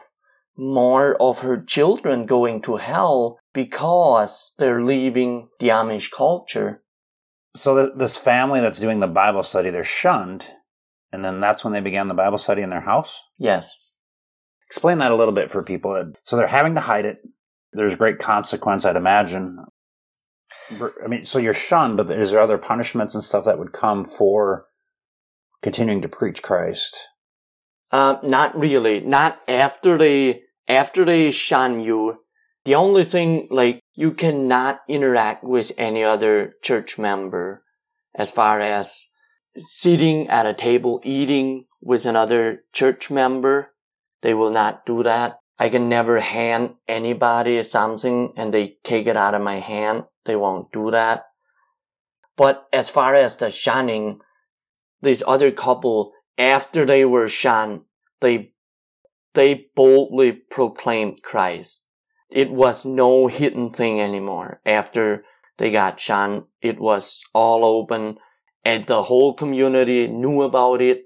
more 0.57 1.15
of 1.21 1.39
her 1.39 1.63
children 1.63 2.25
going 2.25 2.61
to 2.63 2.75
hell 2.75 3.39
because 3.53 4.53
they're 4.59 4.83
leaving 4.83 5.47
the 5.59 5.69
Amish 5.69 6.11
culture. 6.11 6.83
So 7.55 7.81
th- 7.81 7.97
this 7.97 8.17
family 8.17 8.59
that's 8.59 8.79
doing 8.79 8.99
the 8.99 9.07
Bible 9.07 9.43
study, 9.43 9.69
they're 9.69 9.83
shunned, 9.83 10.51
and 11.11 11.23
then 11.23 11.39
that's 11.39 11.63
when 11.63 11.73
they 11.73 11.81
began 11.81 12.07
the 12.07 12.13
Bible 12.13 12.37
study 12.37 12.61
in 12.61 12.69
their 12.69 12.81
house. 12.81 13.21
Yes. 13.37 13.77
Explain 14.67 14.99
that 14.99 15.11
a 15.11 15.15
little 15.15 15.33
bit 15.33 15.49
for 15.49 15.63
people. 15.63 16.13
So 16.23 16.37
they're 16.37 16.47
having 16.47 16.75
to 16.75 16.81
hide 16.81 17.05
it. 17.05 17.17
There's 17.73 17.95
great 17.95 18.19
consequence, 18.19 18.85
I'd 18.85 18.95
imagine. 18.95 19.57
I 20.71 21.07
mean, 21.07 21.25
so 21.25 21.39
you're 21.39 21.53
shunned, 21.53 21.97
but 21.97 22.09
is 22.11 22.31
there 22.31 22.41
other 22.41 22.57
punishments 22.57 23.15
and 23.15 23.23
stuff 23.23 23.45
that 23.45 23.57
would 23.57 23.71
come 23.71 24.05
for 24.05 24.65
continuing 25.61 26.01
to 26.01 26.09
preach 26.09 26.43
Christ? 26.43 27.07
Uh, 27.91 28.17
not 28.21 28.57
really. 28.57 28.99
Not 28.99 29.39
after 29.47 29.97
they 29.97 30.43
after 30.67 31.03
they 31.03 31.31
shun 31.31 31.79
you. 31.79 32.19
The 32.65 32.75
only 32.75 33.03
thing, 33.03 33.47
like, 33.49 33.79
you 33.95 34.13
cannot 34.13 34.81
interact 34.87 35.43
with 35.43 35.71
any 35.77 36.03
other 36.03 36.53
church 36.61 36.99
member 36.99 37.63
as 38.13 38.29
far 38.29 38.59
as 38.59 39.07
sitting 39.59 40.27
at 40.27 40.45
a 40.45 40.53
table 40.53 41.01
eating 41.03 41.65
with 41.81 42.05
another 42.05 42.63
church 42.73 43.09
member. 43.09 43.73
They 44.21 44.33
will 44.33 44.51
not 44.51 44.85
do 44.85 45.03
that. 45.03 45.39
I 45.57 45.69
can 45.69 45.89
never 45.89 46.19
hand 46.19 46.75
anybody 46.87 47.61
something 47.63 48.33
and 48.37 48.53
they 48.53 48.77
take 48.83 49.07
it 49.07 49.17
out 49.17 49.33
of 49.33 49.41
my 49.41 49.55
hand. 49.55 50.05
They 50.25 50.35
won't 50.35 50.71
do 50.71 50.91
that. 50.91 51.25
But 52.37 52.67
as 52.71 52.89
far 52.89 53.15
as 53.15 53.35
the 53.35 53.49
shunning, 53.49 54.21
this 55.01 55.21
other 55.27 55.51
couple, 55.51 56.13
after 56.37 56.85
they 56.85 57.03
were 57.03 57.27
shunned, 57.27 57.81
they, 58.21 58.53
they 59.33 59.67
boldly 59.75 60.31
proclaimed 60.31 61.21
Christ. 61.21 61.85
It 62.29 62.51
was 62.51 62.85
no 62.85 63.27
hidden 63.27 63.71
thing 63.71 63.99
anymore. 63.99 64.61
After 64.65 65.25
they 65.57 65.71
got 65.71 65.99
shunned, 65.99 66.43
it 66.61 66.79
was 66.79 67.21
all 67.33 67.65
open 67.65 68.17
and 68.63 68.83
the 68.85 69.03
whole 69.03 69.33
community 69.33 70.07
knew 70.07 70.41
about 70.41 70.81
it. 70.81 71.03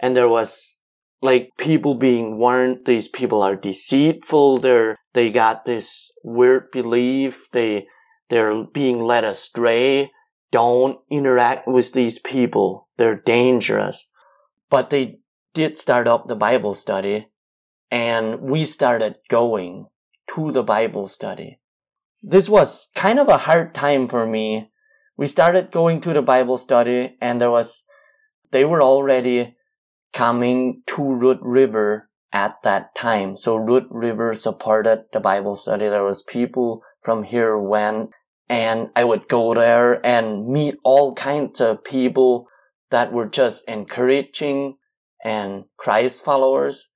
And 0.00 0.16
there 0.16 0.28
was 0.28 0.78
like 1.20 1.50
people 1.58 1.94
being 1.94 2.38
warned 2.38 2.86
these 2.86 3.08
people 3.08 3.42
are 3.42 3.56
deceitful 3.56 4.58
they're 4.58 4.96
they 5.14 5.30
got 5.30 5.64
this 5.64 6.12
weird 6.22 6.70
belief 6.70 7.48
they 7.50 7.88
they're 8.28 8.64
being 8.64 9.00
led 9.00 9.24
astray. 9.24 10.10
Don't 10.50 11.00
interact 11.10 11.66
with 11.66 11.92
these 11.92 12.18
people. 12.18 12.88
They're 12.96 13.16
dangerous. 13.16 14.08
But 14.70 14.90
they 14.90 15.18
did 15.54 15.78
start 15.78 16.06
up 16.06 16.26
the 16.26 16.36
bible 16.36 16.74
study 16.74 17.28
and 17.90 18.40
we 18.40 18.64
started 18.64 19.16
going 19.28 19.86
to 20.34 20.52
the 20.52 20.62
bible 20.62 21.08
study. 21.08 21.58
This 22.22 22.48
was 22.48 22.88
kind 22.94 23.18
of 23.18 23.28
a 23.28 23.38
hard 23.38 23.74
time 23.74 24.08
for 24.08 24.26
me 24.26 24.70
we 25.18 25.26
started 25.26 25.70
going 25.70 26.00
to 26.00 26.14
the 26.14 26.22
bible 26.22 26.56
study 26.56 27.16
and 27.20 27.40
there 27.40 27.50
was 27.50 27.84
they 28.50 28.64
were 28.64 28.82
already 28.82 29.54
coming 30.12 30.82
to 30.86 31.02
Root 31.02 31.38
River 31.42 32.08
at 32.32 32.62
that 32.62 32.94
time. 32.94 33.36
So 33.36 33.56
Root 33.56 33.86
River 33.90 34.34
supported 34.34 35.04
the 35.12 35.20
Bible 35.20 35.56
study. 35.56 35.88
There 35.88 36.04
was 36.04 36.22
people 36.22 36.82
from 37.02 37.22
here 37.22 37.58
went 37.58 38.10
and 38.48 38.90
I 38.96 39.04
would 39.04 39.28
go 39.28 39.54
there 39.54 40.04
and 40.04 40.46
meet 40.46 40.76
all 40.82 41.14
kinds 41.14 41.60
of 41.60 41.84
people 41.84 42.46
that 42.90 43.12
were 43.12 43.26
just 43.26 43.68
encouraging 43.68 44.76
and 45.24 45.64
Christ 45.76 46.24
followers. 46.24 46.88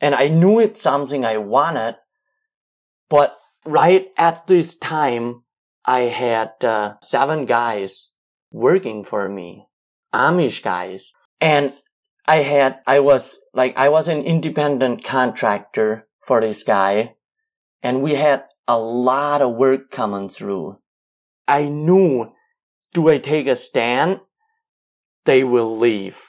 And 0.00 0.14
I 0.14 0.28
knew 0.28 0.60
it's 0.60 0.80
something 0.80 1.24
I 1.24 1.38
wanted, 1.38 1.96
but 3.08 3.36
right 3.64 4.08
at 4.16 4.46
this 4.46 4.76
time, 4.76 5.43
I 5.84 6.00
had 6.00 6.52
uh, 6.62 6.94
seven 7.02 7.44
guys 7.44 8.10
working 8.50 9.04
for 9.04 9.28
me, 9.28 9.66
Amish 10.14 10.62
guys. 10.62 11.12
And 11.40 11.74
I 12.26 12.36
had, 12.36 12.80
I 12.86 13.00
was 13.00 13.38
like, 13.52 13.76
I 13.76 13.88
was 13.88 14.08
an 14.08 14.22
independent 14.22 15.04
contractor 15.04 16.06
for 16.20 16.40
this 16.40 16.62
guy 16.62 17.16
and 17.82 18.02
we 18.02 18.14
had 18.14 18.44
a 18.66 18.78
lot 18.78 19.42
of 19.42 19.54
work 19.54 19.90
coming 19.90 20.28
through. 20.28 20.78
I 21.46 21.68
knew, 21.68 22.32
do 22.94 23.10
I 23.10 23.18
take 23.18 23.46
a 23.46 23.56
stand? 23.56 24.20
They 25.26 25.44
will 25.44 25.76
leave 25.76 26.22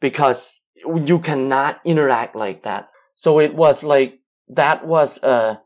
because 0.00 0.60
you 0.74 1.20
cannot 1.20 1.80
interact 1.84 2.34
like 2.34 2.64
that. 2.64 2.88
So 3.14 3.38
it 3.38 3.54
was 3.54 3.84
like, 3.84 4.20
that 4.48 4.84
was, 4.84 5.22
uh, 5.22 5.56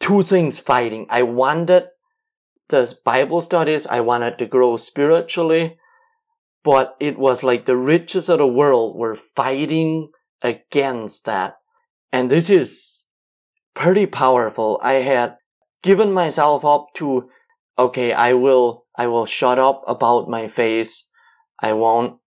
two 0.00 0.22
things 0.22 0.58
fighting. 0.58 1.06
I 1.08 1.22
wanted 1.22 1.86
the 2.68 2.94
Bible 3.04 3.40
studies. 3.40 3.86
I 3.86 4.00
wanted 4.00 4.38
to 4.38 4.46
grow 4.46 4.76
spiritually 4.76 5.78
but 6.64 6.96
it 6.98 7.18
was 7.18 7.44
like 7.44 7.66
the 7.66 7.76
riches 7.76 8.28
of 8.28 8.38
the 8.38 8.46
world 8.46 8.96
were 8.96 9.14
fighting 9.14 10.10
against 10.42 11.26
that. 11.26 11.56
And 12.10 12.30
this 12.30 12.48
is 12.48 13.04
pretty 13.74 14.06
powerful. 14.06 14.80
I 14.82 14.94
had 14.94 15.36
given 15.82 16.12
myself 16.12 16.64
up 16.64 16.86
to, 16.94 17.28
okay, 17.78 18.12
I 18.12 18.32
will, 18.32 18.86
I 18.96 19.06
will 19.08 19.26
shut 19.26 19.58
up 19.58 19.82
about 19.86 20.28
my 20.28 20.48
face. 20.48 21.06
I 21.60 21.74
won't 21.74 22.18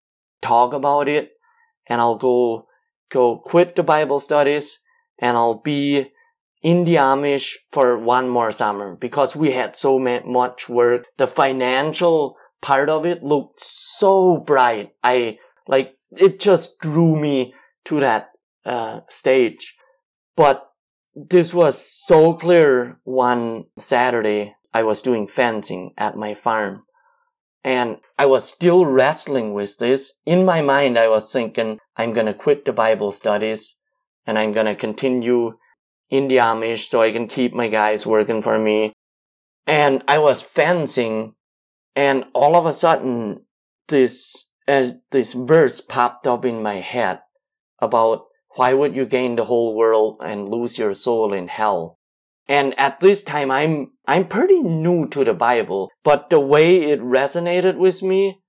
talk 0.42 0.72
about 0.72 1.10
it 1.10 1.32
and 1.88 2.00
I'll 2.00 2.18
go, 2.18 2.68
go 3.10 3.40
quit 3.40 3.76
the 3.76 3.84
Bible 3.84 4.20
studies 4.20 4.78
and 5.18 5.36
I'll 5.36 5.62
be 5.62 6.12
in 6.68 6.84
the 6.84 6.96
Amish 6.96 7.54
for 7.72 7.98
one 7.98 8.28
more 8.28 8.52
summer 8.52 8.94
because 8.94 9.38
we 9.38 9.52
had 9.52 9.78
so 9.78 9.98
much 9.98 10.68
work. 10.68 11.06
The 11.16 11.26
financial 11.26 12.36
part 12.62 12.90
of 12.90 13.06
it 13.06 13.24
looked 13.24 13.62
so 13.62 14.40
bright. 14.42 14.92
I 15.02 15.38
like 15.66 15.96
it 16.12 16.42
just 16.42 16.82
drew 16.82 17.16
me 17.16 17.54
to 17.86 18.02
that 18.02 18.32
uh, 18.66 19.00
stage. 19.08 19.78
But 20.36 20.68
this 21.16 21.54
was 21.54 21.78
so 21.80 22.34
clear 22.34 23.00
one 23.06 23.68
Saturday. 23.80 24.58
I 24.74 24.84
was 24.84 25.02
doing 25.02 25.26
fencing 25.26 25.94
at 25.98 26.18
my 26.18 26.34
farm. 26.34 26.84
And 27.64 28.00
I 28.20 28.26
was 28.26 28.44
still 28.44 28.86
wrestling 28.86 29.54
with 29.54 29.78
this. 29.78 30.20
In 30.26 30.44
my 30.44 30.62
mind, 30.62 30.98
I 30.98 31.08
was 31.08 31.32
thinking, 31.32 31.80
I'm 31.96 32.12
gonna 32.12 32.34
quit 32.34 32.66
the 32.66 32.74
Bible 32.74 33.14
studies 33.14 33.78
and 34.26 34.38
I'm 34.38 34.52
gonna 34.52 34.76
continue 34.76 35.54
in 36.10 36.28
the 36.28 36.38
Amish 36.38 36.88
so 36.88 37.02
I 37.02 37.12
can 37.12 37.28
keep 37.28 37.54
my 37.54 37.68
guys 37.68 38.06
working 38.06 38.42
for 38.42 38.58
me. 38.58 38.94
And 39.66 40.04
I 40.08 40.20
was 40.20 40.42
fencing 40.42 41.36
and 41.98 42.26
all 42.34 42.56
of 42.56 42.68
a 42.68 42.72
sudden 42.72 43.44
this 43.90 44.46
uh, 44.68 44.92
this 45.12 45.34
verse 45.34 45.82
popped 45.82 46.28
up 46.28 46.46
in 46.46 46.62
my 46.62 46.76
head 46.76 47.20
about 47.80 48.26
why 48.56 48.74
would 48.74 48.96
you 48.96 49.06
gain 49.06 49.36
the 49.36 49.46
whole 49.46 49.76
world 49.76 50.18
and 50.22 50.48
lose 50.48 50.78
your 50.78 50.94
soul 50.94 51.34
in 51.34 51.48
hell 51.48 51.98
and 52.48 52.80
at 52.80 53.00
this 53.00 53.24
time 53.24 53.50
i'm 53.50 53.92
i'm 54.08 54.28
pretty 54.28 54.62
new 54.62 55.08
to 55.08 55.24
the 55.24 55.34
bible 55.34 55.90
but 56.04 56.30
the 56.30 56.40
way 56.40 56.92
it 56.92 57.02
resonated 57.02 57.78
with 57.78 58.04
me 58.04 58.40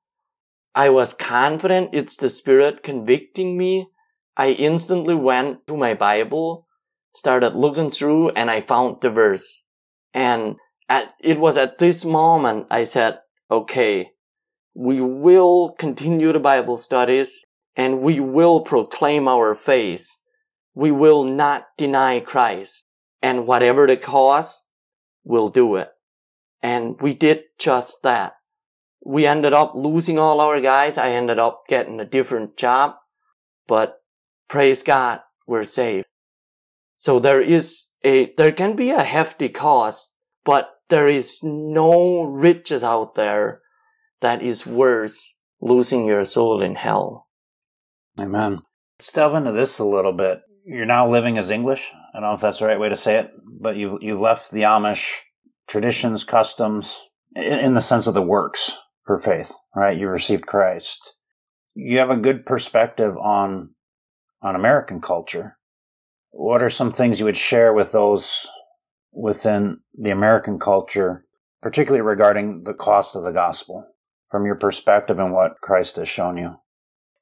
i 0.75 0.89
was 0.89 1.15
confident 1.15 1.91
it's 1.93 2.17
the 2.17 2.31
spirit 2.31 2.83
convicting 2.83 3.57
me 3.57 3.89
i 4.37 4.51
instantly 4.51 5.15
went 5.15 5.67
to 5.67 5.77
my 5.77 5.95
bible 5.95 6.67
started 7.19 7.55
looking 7.55 7.91
through 7.91 8.31
and 8.31 8.51
i 8.51 8.61
found 8.61 9.01
the 9.01 9.11
verse 9.11 9.63
and 10.15 10.57
at, 10.89 11.15
it 11.21 11.39
was 11.39 11.57
at 11.57 11.79
this 11.79 12.05
moment 12.05 12.67
i 12.71 12.85
said 12.85 13.19
okay, 13.51 14.11
we 14.75 15.01
will 15.01 15.75
continue 15.79 16.33
the 16.33 16.39
Bible 16.39 16.77
studies 16.77 17.45
and 17.77 18.01
we 18.01 18.21
will 18.21 18.61
proclaim 18.61 19.29
our 19.29 19.55
faith. 19.55 20.17
We 20.75 20.91
will 20.91 21.25
not 21.25 21.67
deny 21.77 22.21
Christ. 22.21 22.85
And 23.21 23.47
whatever 23.47 23.87
the 23.87 23.97
cost, 23.97 24.69
we'll 25.25 25.49
do 25.49 25.77
it. 25.77 25.91
And 26.63 27.01
we 27.01 27.15
did 27.15 27.45
just 27.59 28.03
that. 28.03 28.35
We 29.05 29.27
ended 29.27 29.53
up 29.53 29.73
losing 29.75 30.19
all 30.19 30.41
our 30.41 30.61
guys. 30.61 30.99
I 30.99 31.11
ended 31.11 31.39
up 31.39 31.63
getting 31.69 31.99
a 31.99 32.05
different 32.05 32.57
job, 32.57 32.95
but 33.67 34.01
praise 34.49 34.83
God, 34.83 35.21
we're 35.47 35.65
saved. 35.65 36.07
So 36.99 37.21
there 37.21 37.41
is 37.41 37.87
a, 38.05 38.35
there 38.37 38.51
can 38.51 38.75
be 38.75 38.91
a 38.91 39.05
hefty 39.05 39.49
cost, 39.49 40.13
but 40.45 40.75
there 40.89 41.07
is 41.07 41.41
no 41.45 42.25
riches 42.25 42.83
out 42.83 43.15
there 43.15 43.61
that 44.21 44.43
is 44.43 44.67
worth 44.67 45.17
losing 45.61 46.05
your 46.05 46.25
soul 46.25 46.61
in 46.61 46.75
hell. 46.75 47.29
Amen. 48.19 48.63
Let's 48.99 49.13
delve 49.13 49.37
into 49.37 49.53
this 49.53 49.79
a 49.79 49.85
little 49.85 50.13
bit. 50.13 50.41
You're 50.65 50.87
now 50.87 51.09
living 51.09 51.39
as 51.39 51.53
English. 51.53 51.89
I 51.95 52.21
don't 52.21 52.31
know 52.31 52.35
if 52.35 52.41
that's 52.41 52.59
the 52.59 52.67
right 52.67 52.81
way 52.81 52.89
to 52.89 52.97
say 52.97 53.17
it, 53.17 53.31
but 53.61 53.77
you 53.77 53.99
you 54.03 54.19
left 54.19 54.51
the 54.51 54.63
Amish 54.63 55.21
traditions, 55.69 56.25
customs, 56.25 56.99
in, 57.37 57.61
in 57.61 57.73
the 57.75 57.81
sense 57.81 58.09
of 58.09 58.15
the 58.15 58.23
works 58.23 58.73
for 59.05 59.21
faith, 59.21 59.55
right? 59.75 59.97
You 59.97 60.09
received 60.09 60.47
Christ. 60.47 61.15
You 61.75 61.99
have 61.99 62.11
a 62.11 62.17
good 62.17 62.45
perspective 62.45 63.17
on 63.17 63.71
on 64.43 64.57
American 64.57 65.01
culture. 65.01 65.58
What 66.31 66.63
are 66.63 66.71
some 66.71 66.91
things 66.91 67.19
you 67.19 67.25
would 67.27 67.37
share 67.37 67.73
with 67.73 67.93
those 67.93 68.47
within 69.13 69.81
the 69.99 70.11
American 70.11 70.59
culture, 70.59 71.25
particularly 71.61 72.03
regarding 72.03 72.65
the 72.65 72.75
cost 72.75 73.17
of 73.17 73.25
the 73.25 73.33
gospel 73.33 73.85
from 74.31 74.45
your 74.45 74.57
perspective 74.57 75.19
and 75.19 75.33
what 75.33 75.61
Christ 75.63 75.97
has 75.97 76.09
shown 76.09 76.37
you? 76.37 76.57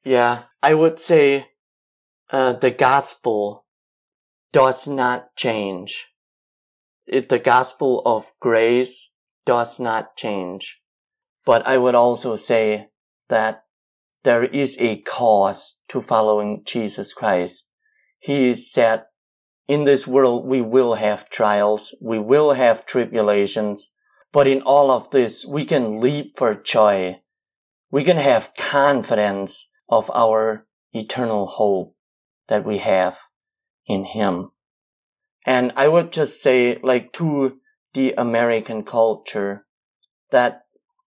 Yeah, 0.05 0.45
I 0.63 0.75
would 0.75 0.99
say 0.99 1.49
uh, 2.31 2.55
the 2.55 2.71
gospel 2.71 3.67
does 4.53 4.89
not 4.89 5.35
change. 5.37 6.07
It, 7.07 7.29
the 7.29 7.39
gospel 7.39 8.03
of 8.05 8.33
grace 8.41 9.11
does 9.45 9.79
not 9.79 10.17
change. 10.17 10.81
But 11.45 11.67
I 11.67 11.79
would 11.79 11.95
also 11.95 12.37
say 12.37 12.89
that 13.29 13.65
there 14.25 14.45
is 14.45 14.77
a 14.81 15.03
cost 15.03 15.83
to 15.89 16.01
following 16.01 16.63
Jesus 16.65 17.13
Christ. 17.13 17.69
He 18.19 18.55
said 18.55 19.05
in 19.69 19.85
this 19.85 20.07
world, 20.07 20.47
we 20.47 20.61
will 20.61 20.95
have 20.95 21.29
trials. 21.29 21.95
We 22.01 22.19
will 22.19 22.53
have 22.53 22.87
tribulations. 22.87 23.91
But 24.33 24.47
in 24.47 24.63
all 24.63 24.91
of 24.91 25.11
this, 25.11 25.45
we 25.45 25.65
can 25.65 26.01
leap 26.01 26.37
for 26.37 26.55
joy. 26.55 27.21
We 27.91 28.05
can 28.05 28.17
have 28.17 28.53
confidence 28.57 29.69
of 29.89 30.11
our 30.15 30.67
eternal 30.93 31.47
hope 31.47 31.97
that 32.49 32.65
we 32.65 32.79
have 32.79 33.19
in 33.87 34.05
Him. 34.05 34.51
And 35.45 35.73
I 35.77 35.89
would 35.89 36.13
just 36.13 36.43
say, 36.43 36.79
like 36.83 37.13
to 37.15 37.59
the 37.95 38.15
American 38.19 38.83
culture, 38.83 39.67
that 40.31 40.63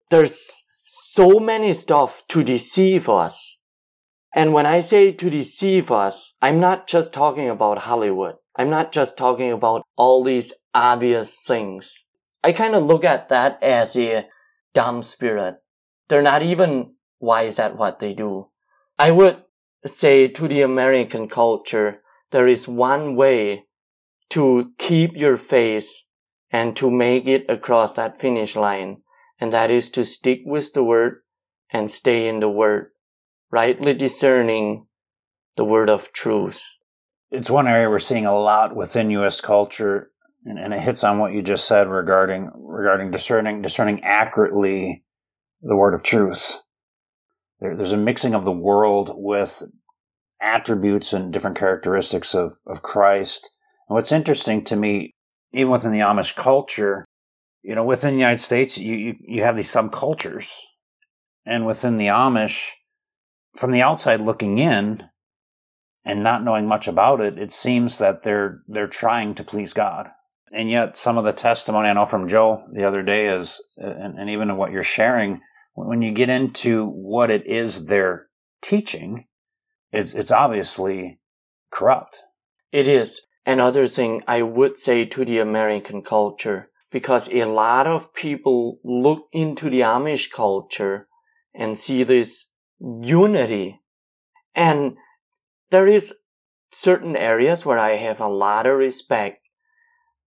there's 0.10 0.64
so 0.84 1.40
many 1.40 1.74
stuff 1.74 2.24
to 2.30 2.44
deceive 2.44 3.10
us. 3.10 3.57
And 4.38 4.54
when 4.54 4.68
I 4.68 4.82
say 4.82 5.12
to 5.14 5.30
deceive 5.32 5.90
us, 5.90 6.36
I'm 6.44 6.60
not 6.60 6.86
just 6.86 7.12
talking 7.12 7.50
about 7.50 7.80
Hollywood. 7.90 8.36
I'm 8.56 8.70
not 8.70 8.92
just 8.92 9.18
talking 9.18 9.52
about 9.52 9.82
all 9.96 10.24
these 10.24 10.54
obvious 10.76 11.44
things. 11.44 12.06
I 12.44 12.52
kind 12.52 12.76
of 12.76 12.84
look 12.84 13.04
at 13.04 13.30
that 13.30 13.58
as 13.64 13.98
a 13.98 14.28
dumb 14.76 15.02
spirit. 15.02 15.56
They're 16.08 16.22
not 16.22 16.44
even 16.44 16.94
wise 17.20 17.58
at 17.58 17.78
what 17.78 17.98
they 17.98 18.14
do. 18.14 18.50
I 19.00 19.10
would 19.10 19.42
say 19.88 20.28
to 20.28 20.48
the 20.48 20.62
American 20.62 21.28
culture, 21.28 22.04
there 22.30 22.48
is 22.48 22.68
one 22.68 23.16
way 23.16 23.66
to 24.30 24.72
keep 24.78 25.18
your 25.18 25.38
face 25.38 26.06
and 26.52 26.76
to 26.76 26.92
make 26.92 27.26
it 27.26 27.44
across 27.50 27.96
that 27.96 28.22
finish 28.22 28.56
line. 28.56 29.02
And 29.40 29.52
that 29.52 29.72
is 29.72 29.90
to 29.92 30.06
stick 30.06 30.42
with 30.46 30.74
the 30.74 30.84
word 30.84 31.22
and 31.72 31.90
stay 31.90 32.28
in 32.28 32.40
the 32.40 32.50
word, 32.50 32.92
rightly 33.52 33.94
discerning 33.94 34.88
the 35.56 35.66
word 35.66 35.90
of 35.90 36.12
truth. 36.12 36.62
It's 37.32 37.50
one 37.50 37.68
area 37.68 37.90
we're 37.90 38.00
seeing 38.00 38.26
a 38.26 38.38
lot 38.38 38.76
within 38.76 39.12
U.S. 39.12 39.42
culture, 39.42 40.12
and, 40.46 40.58
and 40.58 40.74
it 40.74 40.82
hits 40.82 41.04
on 41.04 41.20
what 41.20 41.34
you 41.34 41.42
just 41.42 41.68
said 41.68 41.88
regarding 41.88 42.52
regarding 42.56 43.12
discerning 43.12 43.62
discerning 43.62 44.04
accurately 44.04 45.04
the 45.62 45.76
word 45.76 45.94
of 45.94 46.04
truth. 46.04 46.62
There, 47.60 47.76
there's 47.76 47.92
a 47.92 47.98
mixing 47.98 48.34
of 48.34 48.46
the 48.46 48.52
world 48.52 49.12
with 49.14 49.64
attributes 50.42 51.14
and 51.14 51.34
different 51.34 51.58
characteristics 51.58 52.36
of, 52.36 52.54
of 52.66 52.82
Christ. 52.82 53.50
And 53.90 53.96
what's 53.96 54.12
interesting 54.12 54.64
to 54.66 54.76
me, 54.76 55.16
even 55.52 55.72
within 55.72 55.92
the 55.92 56.00
Amish 56.00 56.36
culture, 56.36 57.06
you 57.64 57.76
know, 57.76 57.84
within 57.84 58.16
the 58.16 58.22
United 58.22 58.40
States, 58.40 58.78
you, 58.78 58.96
you, 58.96 59.16
you 59.20 59.44
have 59.44 59.56
these 59.56 59.74
subcultures. 59.74 60.54
And 61.46 61.66
within 61.66 61.98
the 61.98 62.08
Amish, 62.08 62.70
from 63.58 63.72
the 63.72 63.82
outside 63.82 64.22
looking 64.22 64.58
in 64.58 65.04
and 66.06 66.24
not 66.24 66.44
knowing 66.44 66.68
much 66.68 66.88
about 66.88 67.20
it, 67.20 67.38
it 67.38 67.52
seems 67.52 67.98
that 67.98 68.24
they're 68.24 68.62
they're 68.68 68.88
trying 68.88 69.36
to 69.36 69.44
please 69.44 69.74
God. 69.74 70.10
And 70.52 70.70
yet 70.70 70.96
some 70.96 71.18
of 71.18 71.26
the 71.26 71.34
testimony 71.34 71.90
I 71.90 71.94
know 71.94 72.06
from 72.06 72.28
Joe 72.30 72.64
the 72.72 72.88
other 72.88 73.04
day 73.04 73.28
is 73.28 73.62
and, 73.78 74.18
and 74.18 74.30
even 74.30 74.56
what 74.56 74.72
you're 74.72 74.84
sharing, 74.84 75.42
when 75.74 76.02
you 76.02 76.12
get 76.12 76.30
into 76.30 76.88
what 76.88 77.30
it 77.30 77.46
is 77.46 77.88
they're 77.88 78.28
teaching, 78.62 79.26
it's, 79.92 80.14
it's 80.14 80.32
obviously 80.32 81.20
corrupt. 81.72 82.20
It 82.72 82.88
is. 82.88 83.22
Another 83.46 83.88
thing 83.88 84.24
I 84.28 84.42
would 84.42 84.78
say 84.78 85.06
to 85.06 85.26
the 85.26 85.40
American 85.40 86.02
culture, 86.02 86.70
because 86.92 87.32
a 87.32 87.46
lot 87.46 87.88
of 87.88 88.14
people 88.14 88.80
look 88.84 89.28
into 89.32 89.70
the 89.70 89.82
Amish 89.82 90.32
culture 90.32 91.08
and 91.54 91.78
see 91.78 92.04
this 92.04 92.48
unity. 92.80 93.82
And 94.56 94.98
there 95.70 95.88
is 95.88 96.14
certain 96.72 97.16
areas 97.16 97.66
where 97.66 97.80
I 97.80 97.92
have 97.92 98.20
a 98.20 98.28
lot 98.28 98.66
of 98.66 98.78
respect 98.78 99.40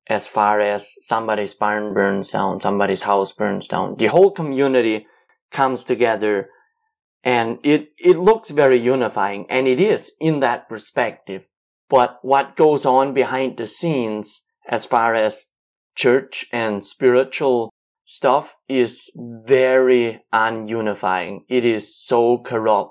as 0.08 0.26
far 0.26 0.60
as 0.60 0.94
somebody's 1.00 1.54
barn 1.54 1.94
burns 1.94 2.30
down, 2.30 2.60
somebody's 2.60 3.02
house 3.02 3.32
burns 3.32 3.68
down. 3.68 3.94
The 3.96 4.06
whole 4.06 4.30
community 4.30 5.06
comes 5.52 5.84
together 5.84 6.48
and 7.22 7.58
it, 7.62 7.90
it 7.98 8.16
looks 8.16 8.50
very 8.50 8.78
unifying 8.78 9.46
and 9.48 9.68
it 9.68 9.78
is 9.78 10.10
in 10.20 10.40
that 10.40 10.68
perspective. 10.68 11.44
But 11.88 12.18
what 12.22 12.56
goes 12.56 12.86
on 12.86 13.14
behind 13.14 13.56
the 13.56 13.66
scenes 13.66 14.42
as 14.68 14.84
far 14.84 15.14
as 15.14 15.48
church 15.94 16.46
and 16.52 16.84
spiritual 16.84 17.70
stuff 18.10 18.56
is 18.68 19.08
very 19.16 20.20
ununifying. 20.32 21.44
It 21.48 21.64
is 21.64 21.96
so 21.96 22.38
corrupt. 22.38 22.90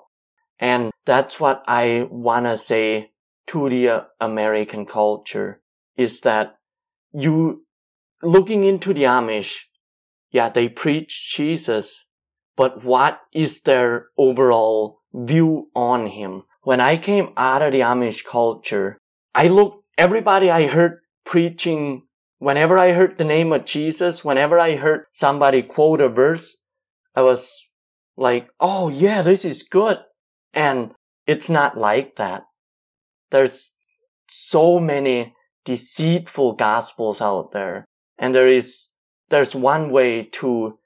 And 0.57 0.91
that's 1.05 1.41
what 1.41 1.61
I 1.67 2.07
wanna 2.09 2.55
say 2.55 3.11
to 3.47 3.67
the 3.67 4.07
American 4.21 4.85
culture 4.85 5.61
is 5.97 6.21
that 6.21 6.55
you 7.11 7.65
looking 8.23 8.63
into 8.63 8.93
the 8.93 9.03
Amish, 9.03 9.63
yeah, 10.31 10.47
they 10.47 10.69
preach 10.69 11.35
Jesus, 11.35 12.05
but 12.55 12.85
what 12.85 13.19
is 13.33 13.59
their 13.63 14.07
overall 14.17 15.01
view 15.13 15.69
on 15.75 16.07
him? 16.07 16.43
When 16.61 16.79
I 16.79 16.95
came 16.95 17.33
out 17.35 17.61
of 17.61 17.73
the 17.73 17.81
Amish 17.81 18.23
culture, 18.23 18.97
I 19.35 19.49
looked, 19.49 19.83
everybody 19.97 20.49
I 20.49 20.67
heard 20.67 21.01
preaching, 21.25 22.03
whenever 22.39 22.77
I 22.77 22.93
heard 22.93 23.17
the 23.17 23.23
name 23.23 23.51
of 23.51 23.65
Jesus, 23.65 24.25
whenever 24.25 24.57
I 24.57 24.75
heard 24.75 25.05
somebody 25.11 25.61
quote 25.61 26.01
a 26.01 26.09
verse, 26.09 26.57
I 27.15 27.21
was 27.21 27.61
like, 28.17 28.49
oh 28.59 28.89
yeah, 28.89 29.21
this 29.21 29.45
is 29.45 29.61
good. 29.61 29.99
And 30.53 30.93
it's 31.27 31.49
not 31.49 31.77
like 31.77 32.15
that. 32.15 32.43
There's 33.29 33.73
so 34.27 34.79
many 34.79 35.35
deceitful 35.65 36.53
gospels 36.53 37.21
out 37.21 37.51
there. 37.51 37.85
And 38.17 38.33
there 38.33 38.47
is, 38.47 38.87
there's 39.29 39.55
one 39.55 39.91
way 39.91 40.23
to 40.23 40.79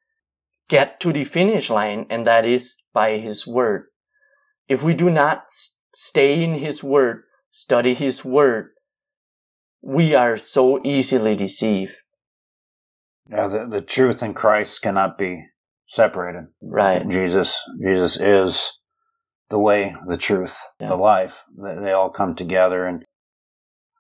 get 0.68 1.00
to 1.00 1.13
the 1.13 1.24
finish 1.24 1.70
line, 1.70 2.06
and 2.10 2.28
that 2.28 2.46
is 2.46 2.76
by 2.94 3.18
His 3.18 3.48
Word. 3.48 3.86
If 4.68 4.84
we 4.84 4.94
do 4.94 5.10
not 5.10 5.46
stay 5.94 6.44
in 6.44 6.56
His 6.56 6.84
Word, 6.84 7.24
study 7.52 7.94
His 7.94 8.26
Word, 8.26 8.72
we 9.84 10.15
are 10.15 10.38
so 10.38 10.80
easily 10.84 11.36
deceived. 11.36 11.93
Yeah, 13.30 13.48
the, 13.48 13.67
the 13.67 13.82
truth 13.82 14.24
in 14.24 14.34
Christ 14.34 14.82
cannot 14.82 15.17
be 15.17 15.46
separated. 15.86 16.48
Right. 16.63 17.08
Jesus, 17.08 17.62
Jesus 17.82 18.19
is 18.19 18.74
the 19.50 19.60
way, 19.60 19.96
the 20.08 20.17
truth, 20.17 20.58
yeah. 20.80 20.88
the 20.88 20.96
life. 20.96 21.43
They, 21.62 21.76
they, 21.76 21.91
all 21.91 22.10
come 22.10 22.34
together. 22.34 22.88
And 22.88 23.04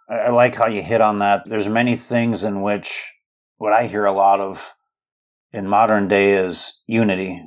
I, 0.09 0.15
I 0.15 0.29
like 0.29 0.55
how 0.55 0.67
you 0.67 0.81
hit 0.81 1.01
on 1.01 1.19
that. 1.19 1.43
There's 1.45 1.69
many 1.69 1.95
things 1.95 2.43
in 2.43 2.61
which 2.61 3.11
what 3.57 3.73
I 3.73 3.87
hear 3.87 4.05
a 4.05 4.13
lot 4.13 4.39
of 4.39 4.73
in 5.51 5.67
modern 5.67 6.07
day 6.07 6.33
is 6.33 6.79
unity. 6.87 7.43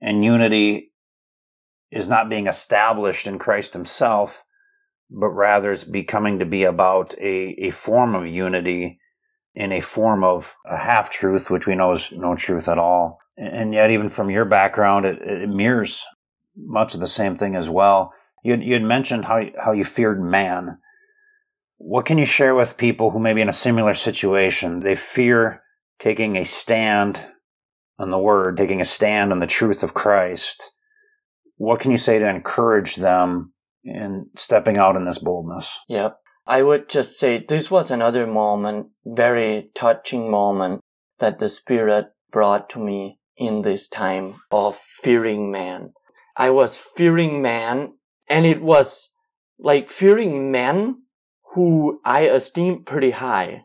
And 0.00 0.24
unity 0.24 0.92
is 1.90 2.08
not 2.08 2.28
being 2.28 2.48
established 2.48 3.26
in 3.26 3.38
Christ 3.38 3.72
himself, 3.72 4.44
but 5.10 5.28
rather 5.28 5.70
it's 5.70 5.84
becoming 5.84 6.38
to 6.38 6.46
be 6.46 6.64
about 6.64 7.14
a, 7.18 7.54
a 7.58 7.70
form 7.70 8.14
of 8.14 8.26
unity 8.26 8.98
in 9.54 9.72
a 9.72 9.80
form 9.80 10.24
of 10.24 10.56
a 10.66 10.76
half 10.76 11.10
truth, 11.10 11.50
which 11.50 11.66
we 11.66 11.74
know 11.74 11.92
is 11.92 12.12
no 12.12 12.34
truth 12.34 12.68
at 12.68 12.78
all. 12.78 13.18
And 13.36 13.74
yet, 13.74 13.90
even 13.90 14.08
from 14.08 14.30
your 14.30 14.44
background, 14.44 15.06
it, 15.06 15.20
it 15.22 15.48
mirrors 15.48 16.04
much 16.56 16.94
of 16.94 17.00
the 17.00 17.08
same 17.08 17.34
thing 17.34 17.56
as 17.56 17.68
well. 17.68 18.12
You 18.42 18.56
you 18.56 18.74
had 18.74 18.82
mentioned 18.82 19.24
how, 19.24 19.44
how 19.62 19.72
you 19.72 19.84
feared 19.84 20.20
man. 20.20 20.78
What 21.78 22.06
can 22.06 22.18
you 22.18 22.26
share 22.26 22.54
with 22.54 22.76
people 22.76 23.10
who 23.10 23.18
may 23.18 23.34
be 23.34 23.40
in 23.40 23.48
a 23.48 23.52
similar 23.52 23.94
situation? 23.94 24.80
They 24.80 24.94
fear 24.94 25.62
taking 25.98 26.36
a 26.36 26.44
stand 26.44 27.26
on 27.98 28.10
the 28.10 28.18
word, 28.18 28.56
taking 28.56 28.80
a 28.80 28.84
stand 28.84 29.32
on 29.32 29.38
the 29.38 29.46
truth 29.46 29.82
of 29.82 29.94
Christ, 29.94 30.72
what 31.56 31.80
can 31.80 31.90
you 31.90 31.96
say 31.96 32.18
to 32.18 32.28
encourage 32.28 32.96
them 32.96 33.52
in 33.84 34.30
stepping 34.36 34.76
out 34.76 34.96
in 34.96 35.04
this 35.04 35.18
boldness? 35.18 35.78
Yep. 35.88 36.18
I 36.46 36.62
would 36.62 36.88
just 36.88 37.18
say 37.18 37.38
this 37.38 37.70
was 37.70 37.90
another 37.90 38.26
moment, 38.26 38.88
very 39.04 39.70
touching 39.74 40.30
moment 40.30 40.80
that 41.18 41.38
the 41.38 41.48
Spirit 41.48 42.06
brought 42.30 42.68
to 42.70 42.78
me 42.78 43.18
in 43.36 43.62
this 43.62 43.88
time 43.88 44.34
of 44.50 44.76
fearing 44.76 45.50
man. 45.50 45.92
I 46.36 46.50
was 46.50 46.76
fearing 46.76 47.40
man 47.40 47.94
and 48.28 48.46
it 48.46 48.62
was 48.62 49.10
like 49.58 49.88
fearing 49.88 50.50
men 50.50 51.02
who 51.54 52.00
I 52.04 52.26
esteemed 52.26 52.86
pretty 52.86 53.12
high 53.12 53.64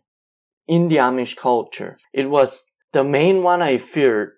in 0.68 0.88
the 0.88 0.98
Amish 0.98 1.36
culture. 1.36 1.98
It 2.14 2.30
was 2.30 2.70
the 2.92 3.04
main 3.04 3.44
one 3.44 3.62
I 3.62 3.78
feared 3.78 4.34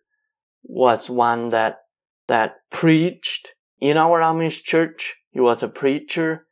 was 0.64 1.10
one 1.10 1.50
that 1.50 1.80
that 2.28 2.56
preached 2.70 3.50
in 3.80 3.98
our 3.98 4.22
Amish 4.22 4.64
church. 4.64 5.16
He 5.32 5.40
was 5.40 5.64
a 5.64 5.68
preacher, 5.68 6.46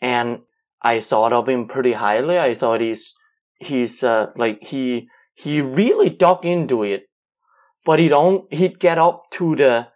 and 0.00 0.40
I 0.82 1.00
thought 1.00 1.32
of 1.32 1.48
him 1.48 1.66
pretty 1.66 1.92
highly. 1.92 2.38
I 2.38 2.54
thought 2.54 2.80
he's 2.80 3.14
he's 3.56 4.02
uh, 4.02 4.32
like 4.36 4.62
he 4.64 5.08
he 5.34 5.60
really 5.60 6.10
dug 6.10 6.44
into 6.44 6.82
it, 6.82 7.06
but 7.84 7.98
he 7.98 8.08
don't 8.08 8.52
he'd 8.52 8.78
get 8.78 8.98
up 8.98 9.24
to 9.32 9.56
the 9.56 9.88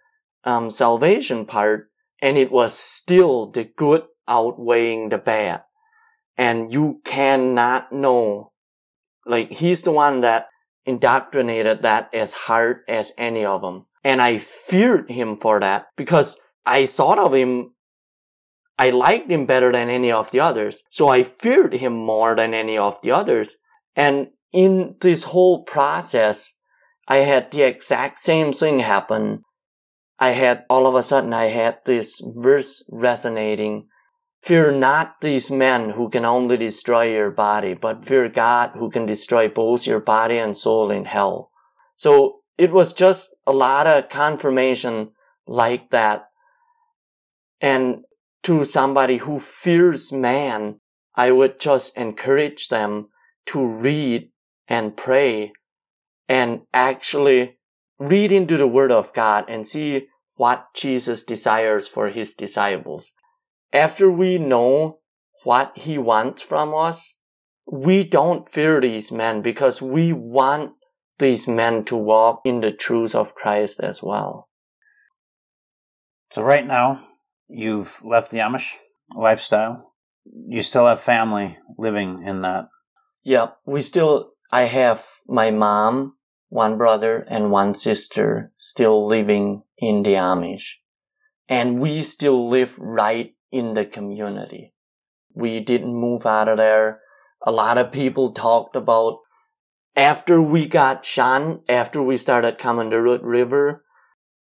um, 0.45 0.71
salvation 0.71 1.47
part, 1.47 1.91
and 2.23 2.39
it 2.39 2.53
was 2.53 2.73
still 2.73 3.47
the 3.51 3.65
good 3.65 4.05
outweighing 4.27 5.09
the 5.09 5.19
bad, 5.19 5.63
and 6.37 6.73
you 6.73 7.01
cannot 7.05 7.93
know 7.93 8.53
like 9.27 9.53
he's 9.53 9.83
the 9.83 9.93
one 9.93 10.21
that 10.21 10.49
indoctrinated 10.87 11.83
that 11.83 12.09
as 12.15 12.33
hard 12.33 12.81
as 12.89 13.13
any 13.19 13.45
of 13.45 13.61
them. 13.61 13.85
And 14.03 14.23
I 14.23 14.39
feared 14.39 15.11
him 15.11 15.37
for 15.37 15.61
that 15.61 15.89
because 15.97 16.39
I 16.65 16.87
thought 16.87 17.19
of 17.19 17.35
him, 17.35 17.75
I 18.79 18.91
liked 18.91 19.31
him 19.31 19.45
better 19.45 19.73
than 19.73 19.89
any 19.89 20.13
of 20.13 20.31
the 20.31 20.41
others. 20.41 20.85
So 20.91 21.09
I 21.09 21.25
feared 21.25 21.75
him 21.75 21.93
more 21.93 22.37
than 22.37 22.55
any 22.55 22.79
of 22.79 23.01
the 23.03 23.11
others. 23.11 23.57
And 23.97 24.29
in 24.53 24.97
this 25.01 25.25
whole 25.25 25.65
process, 25.65 26.55
I 27.09 27.17
had 27.17 27.51
the 27.51 27.63
exact 27.63 28.19
same 28.19 28.53
thing 28.53 28.81
happen. 28.81 29.43
I 30.19 30.31
had 30.31 30.65
all 30.71 30.87
of 30.87 30.95
a 30.95 31.03
sudden 31.03 31.33
I 31.33 31.47
had 31.47 31.79
this 31.85 32.23
verse 32.37 32.85
resonating. 32.91 33.89
Fear 34.43 34.73
not 34.73 35.21
these 35.21 35.51
men 35.51 35.91
who 35.91 36.09
can 36.09 36.25
only 36.25 36.57
destroy 36.57 37.13
your 37.13 37.31
body, 37.31 37.75
but 37.75 38.05
fear 38.05 38.29
God 38.29 38.71
who 38.75 38.91
can 38.91 39.07
destroy 39.07 39.49
both 39.49 39.87
your 39.87 40.01
body 40.01 40.39
and 40.39 40.57
soul 40.57 40.91
in 40.91 41.07
hell. 41.07 41.51
So 41.97 42.41
it 42.57 42.71
was 42.71 42.93
just 42.93 43.35
a 43.47 43.53
lot 43.53 43.87
of 43.89 44.09
confirmation 44.09 45.11
like 45.47 45.91
that. 45.91 46.29
And 47.61 48.05
to 48.43 48.65
somebody 48.65 49.19
who 49.19 49.41
fears 49.41 50.13
man, 50.13 50.81
I 51.15 51.31
would 51.33 51.59
just 51.59 51.97
encourage 51.97 52.69
them 52.69 53.09
to 53.47 53.67
read 53.67 54.31
and 54.69 54.97
pray 54.97 55.53
and 56.29 56.63
actually 56.73 57.59
read 57.99 58.31
into 58.31 58.57
the 58.57 58.67
word 58.67 58.93
of 58.93 59.13
God 59.13 59.45
and 59.49 59.67
see 59.67 60.09
what 60.37 60.67
Jesus 60.75 61.25
desires 61.25 61.89
for 61.89 62.09
his 62.09 62.35
disciples. 62.35 63.13
After 63.73 64.11
we 64.11 64.39
know 64.39 65.01
what 65.45 65.77
he 65.77 65.99
wants 65.99 66.43
from 66.43 66.75
us, 66.75 67.17
we 67.71 68.05
don't 68.05 68.49
fear 68.49 68.81
these 68.81 69.11
men 69.13 69.43
because 69.43 69.83
we 69.83 70.13
want 70.13 70.73
these 71.19 71.49
men 71.49 71.85
to 71.85 71.97
walk 71.97 72.41
in 72.45 72.61
the 72.61 72.73
truth 72.73 73.15
of 73.15 73.35
Christ 73.35 73.81
as 73.81 74.03
well. 74.03 74.49
So 76.31 76.43
right 76.43 76.67
now, 76.67 77.05
you've 77.49 78.01
left 78.05 78.31
the 78.31 78.39
Amish 78.39 78.73
lifestyle. 79.15 79.95
You 80.25 80.63
still 80.63 80.87
have 80.87 81.01
family 81.01 81.59
living 81.77 82.23
in 82.25 82.43
that. 82.43 82.69
Yep, 83.25 83.59
we 83.67 83.83
still, 83.83 84.33
I 84.53 84.63
have 84.63 85.05
my 85.27 85.51
mom, 85.51 86.17
one 86.49 86.79
brother, 86.79 87.27
and 87.29 87.51
one 87.51 87.75
sister 87.75 88.53
still 88.57 89.07
living 89.07 89.63
in 89.79 90.03
the 90.03 90.15
Amish. 90.15 90.75
And 91.49 91.81
we 91.81 92.03
still 92.03 92.49
live 92.49 92.79
right 92.79 93.35
in 93.51 93.75
the 93.75 93.87
community. 93.87 94.75
We 95.35 95.61
didn't 95.61 95.95
move 95.95 96.27
out 96.27 96.49
of 96.49 96.59
there. 96.59 97.01
A 97.45 97.53
lot 97.53 97.79
of 97.79 97.93
people 97.93 98.33
talked 98.33 98.77
about 98.77 99.19
after 99.97 100.41
we 100.41 100.69
got 100.69 101.05
shunned, 101.05 101.61
after 101.69 102.03
we 102.03 102.17
started 102.17 102.59
coming 102.59 102.91
to 102.91 103.01
Root 103.01 103.23
River, 103.23 103.85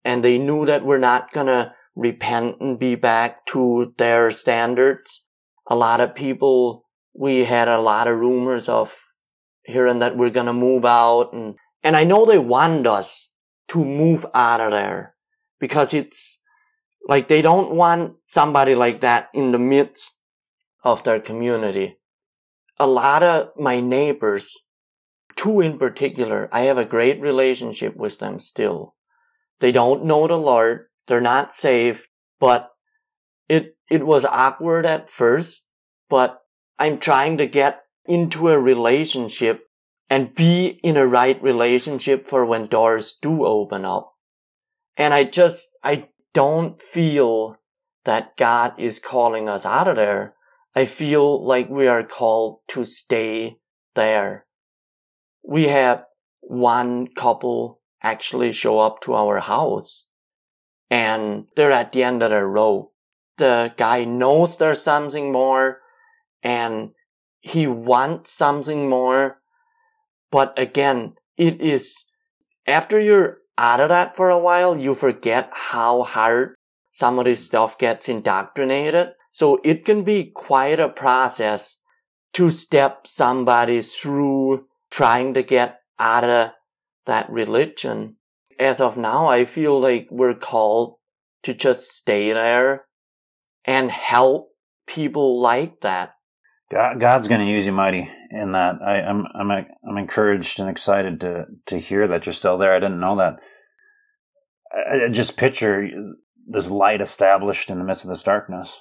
and 0.05 0.23
they 0.23 0.39
knew 0.39 0.67
that 0.67 0.85
we're 0.85 0.99
not 0.99 1.33
gonna 1.33 1.75
repent 1.99 2.57
and 2.61 2.79
be 2.79 2.95
back 2.95 3.45
to 3.47 3.93
their 3.99 4.31
standards. 4.31 5.27
A 5.67 5.75
lot 5.75 6.01
of 6.01 6.15
people, 6.15 6.85
we 7.13 7.45
had 7.45 7.67
a 7.67 7.81
lot 7.81 8.07
of 8.07 8.19
rumors 8.19 8.69
of 8.69 8.97
hearing 9.65 9.99
that 9.99 10.17
we're 10.17 10.31
gonna 10.31 10.53
move 10.53 10.85
out 10.85 11.33
and, 11.33 11.57
and 11.83 11.97
I 11.97 12.05
know 12.05 12.25
they 12.25 12.39
want 12.39 12.87
us 12.87 13.31
to 13.69 13.85
move 13.85 14.25
out 14.33 14.61
of 14.61 14.71
there 14.71 15.15
because 15.59 15.93
it's 15.93 16.41
like 17.09 17.27
they 17.27 17.43
don't 17.43 17.75
want 17.75 18.15
somebody 18.29 18.77
like 18.77 19.01
that 19.01 19.29
in 19.35 19.51
the 19.51 19.59
midst 19.59 20.21
of 20.85 21.03
their 21.03 21.19
community. 21.19 21.99
A 22.79 22.87
lot 22.87 23.25
of 23.25 23.51
my 23.57 23.81
neighbors, 23.81 24.55
two 25.35 25.61
in 25.61 25.79
particular, 25.79 26.49
I 26.53 26.61
have 26.63 26.79
a 26.79 26.85
great 26.85 27.21
relationship 27.21 27.97
with 27.97 28.21
them 28.21 28.39
still. 28.39 28.95
They 29.59 29.73
don't 29.73 30.05
know 30.05 30.29
the 30.29 30.37
Lord. 30.37 30.88
They're 31.09 31.21
not 31.23 31.53
safe, 31.53 32.07
but 32.39 32.71
it, 33.49 33.77
it 33.91 34.07
was 34.07 34.27
awkward 34.27 34.85
at 34.85 35.09
first, 35.09 35.71
but 36.09 36.43
I'm 36.79 36.99
trying 36.99 37.39
to 37.39 37.47
get 37.47 37.81
into 38.05 38.51
a 38.51 38.61
relationship 38.61 39.65
and 40.11 40.35
be 40.35 40.79
in 40.83 40.99
a 40.99 41.07
right 41.07 41.43
relationship 41.43 42.27
for 42.27 42.45
when 42.45 42.67
doors 42.67 43.15
do 43.21 43.45
open 43.45 43.87
up. 43.87 44.13
And 44.99 45.15
I 45.15 45.25
just, 45.25 45.71
I 45.83 46.09
don't 46.35 46.81
feel 46.81 47.57
that 48.05 48.37
God 48.37 48.75
is 48.77 48.99
calling 48.99 49.49
us 49.49 49.65
out 49.65 49.89
of 49.89 49.97
there. 49.97 50.35
I 50.75 50.85
feel 50.85 51.43
like 51.43 51.71
we 51.71 51.87
are 51.87 52.05
called 52.05 52.61
to 52.69 52.85
stay 52.85 53.59
there. 53.95 54.45
We 55.43 55.69
had 55.69 56.05
one 56.41 57.07
couple 57.07 57.81
actually 58.03 58.53
show 58.53 58.79
up 58.79 59.01
to 59.01 59.15
our 59.15 59.41
house 59.41 60.05
and 60.91 61.47
they're 61.57 61.73
at 61.73 61.93
the 61.93 62.03
end 62.03 62.23
of 62.23 62.31
the 62.31 62.45
road. 62.45 62.91
The 63.37 63.73
guy 63.77 64.05
knows 64.05 64.57
there's 64.57 64.83
something 64.83 65.31
more 65.33 65.81
and 66.43 66.91
he 67.41 67.67
wants 67.67 68.33
something 68.33 68.89
more. 68.89 69.41
But 70.31 70.59
again, 70.59 71.15
it 71.37 71.61
is 71.61 72.07
after 72.67 73.01
you're 73.01 73.39
out 73.57 73.81
of 73.81 73.89
that 73.89 74.17
for 74.17 74.31
a 74.31 74.39
while, 74.39 74.77
you 74.77 74.95
forget 74.95 75.51
how 75.53 76.03
hard 76.03 76.55
some 76.91 77.19
of 77.19 77.25
this 77.25 77.47
stuff 77.47 77.79
gets 77.79 78.09
indoctrinated. 78.09 79.11
So 79.31 79.61
it 79.65 79.85
can 79.85 80.05
be 80.05 80.33
quite 80.35 80.81
a 80.81 80.89
process 80.89 81.79
to 82.35 82.51
step 82.51 83.07
somebody 83.07 83.81
through 83.83 84.67
trying 84.91 85.35
to 85.35 85.43
get 85.43 85.81
out 85.99 86.25
of 86.25 86.51
that 87.07 87.31
religion 87.31 88.17
as 88.59 88.81
of 88.81 88.97
now, 88.97 89.27
I 89.27 89.45
feel 89.45 89.81
like 89.81 90.09
we're 90.11 90.35
called 90.35 90.97
to 91.43 91.55
just 91.55 91.91
stay 91.93 92.33
there 92.33 92.87
and 93.65 93.91
help 93.91 94.51
people 94.87 95.41
like 95.41 95.81
that. 95.81 96.15
God, 96.71 97.01
God's 97.01 97.29
going 97.29 97.41
to 97.41 97.51
use 97.51 97.65
you 97.65 97.73
mighty 97.73 98.11
in 98.31 98.53
that. 98.53 98.77
I, 98.85 98.99
am 98.99 99.27
I'm, 99.35 99.51
I'm 99.51 99.67
I'm 99.89 99.99
encouraged 99.99 100.61
and 100.61 100.69
excited 100.69 101.21
to 101.21 101.47
to 101.67 101.79
hear 101.79 102.07
that 102.09 102.27
you're 102.27 102.35
still 102.35 102.59
there. 102.59 102.75
I 102.75 102.81
didn't 102.81 103.01
know 103.01 103.17
that. 103.17 103.37
I, 104.73 105.05
I 105.05 105.09
just 105.09 105.39
picture 105.39 105.89
this 106.47 106.71
light 106.71 107.01
established 107.01 107.71
in 107.71 107.79
the 107.79 107.85
midst 107.85 108.05
of 108.05 108.11
this 108.11 108.23
darkness, 108.23 108.79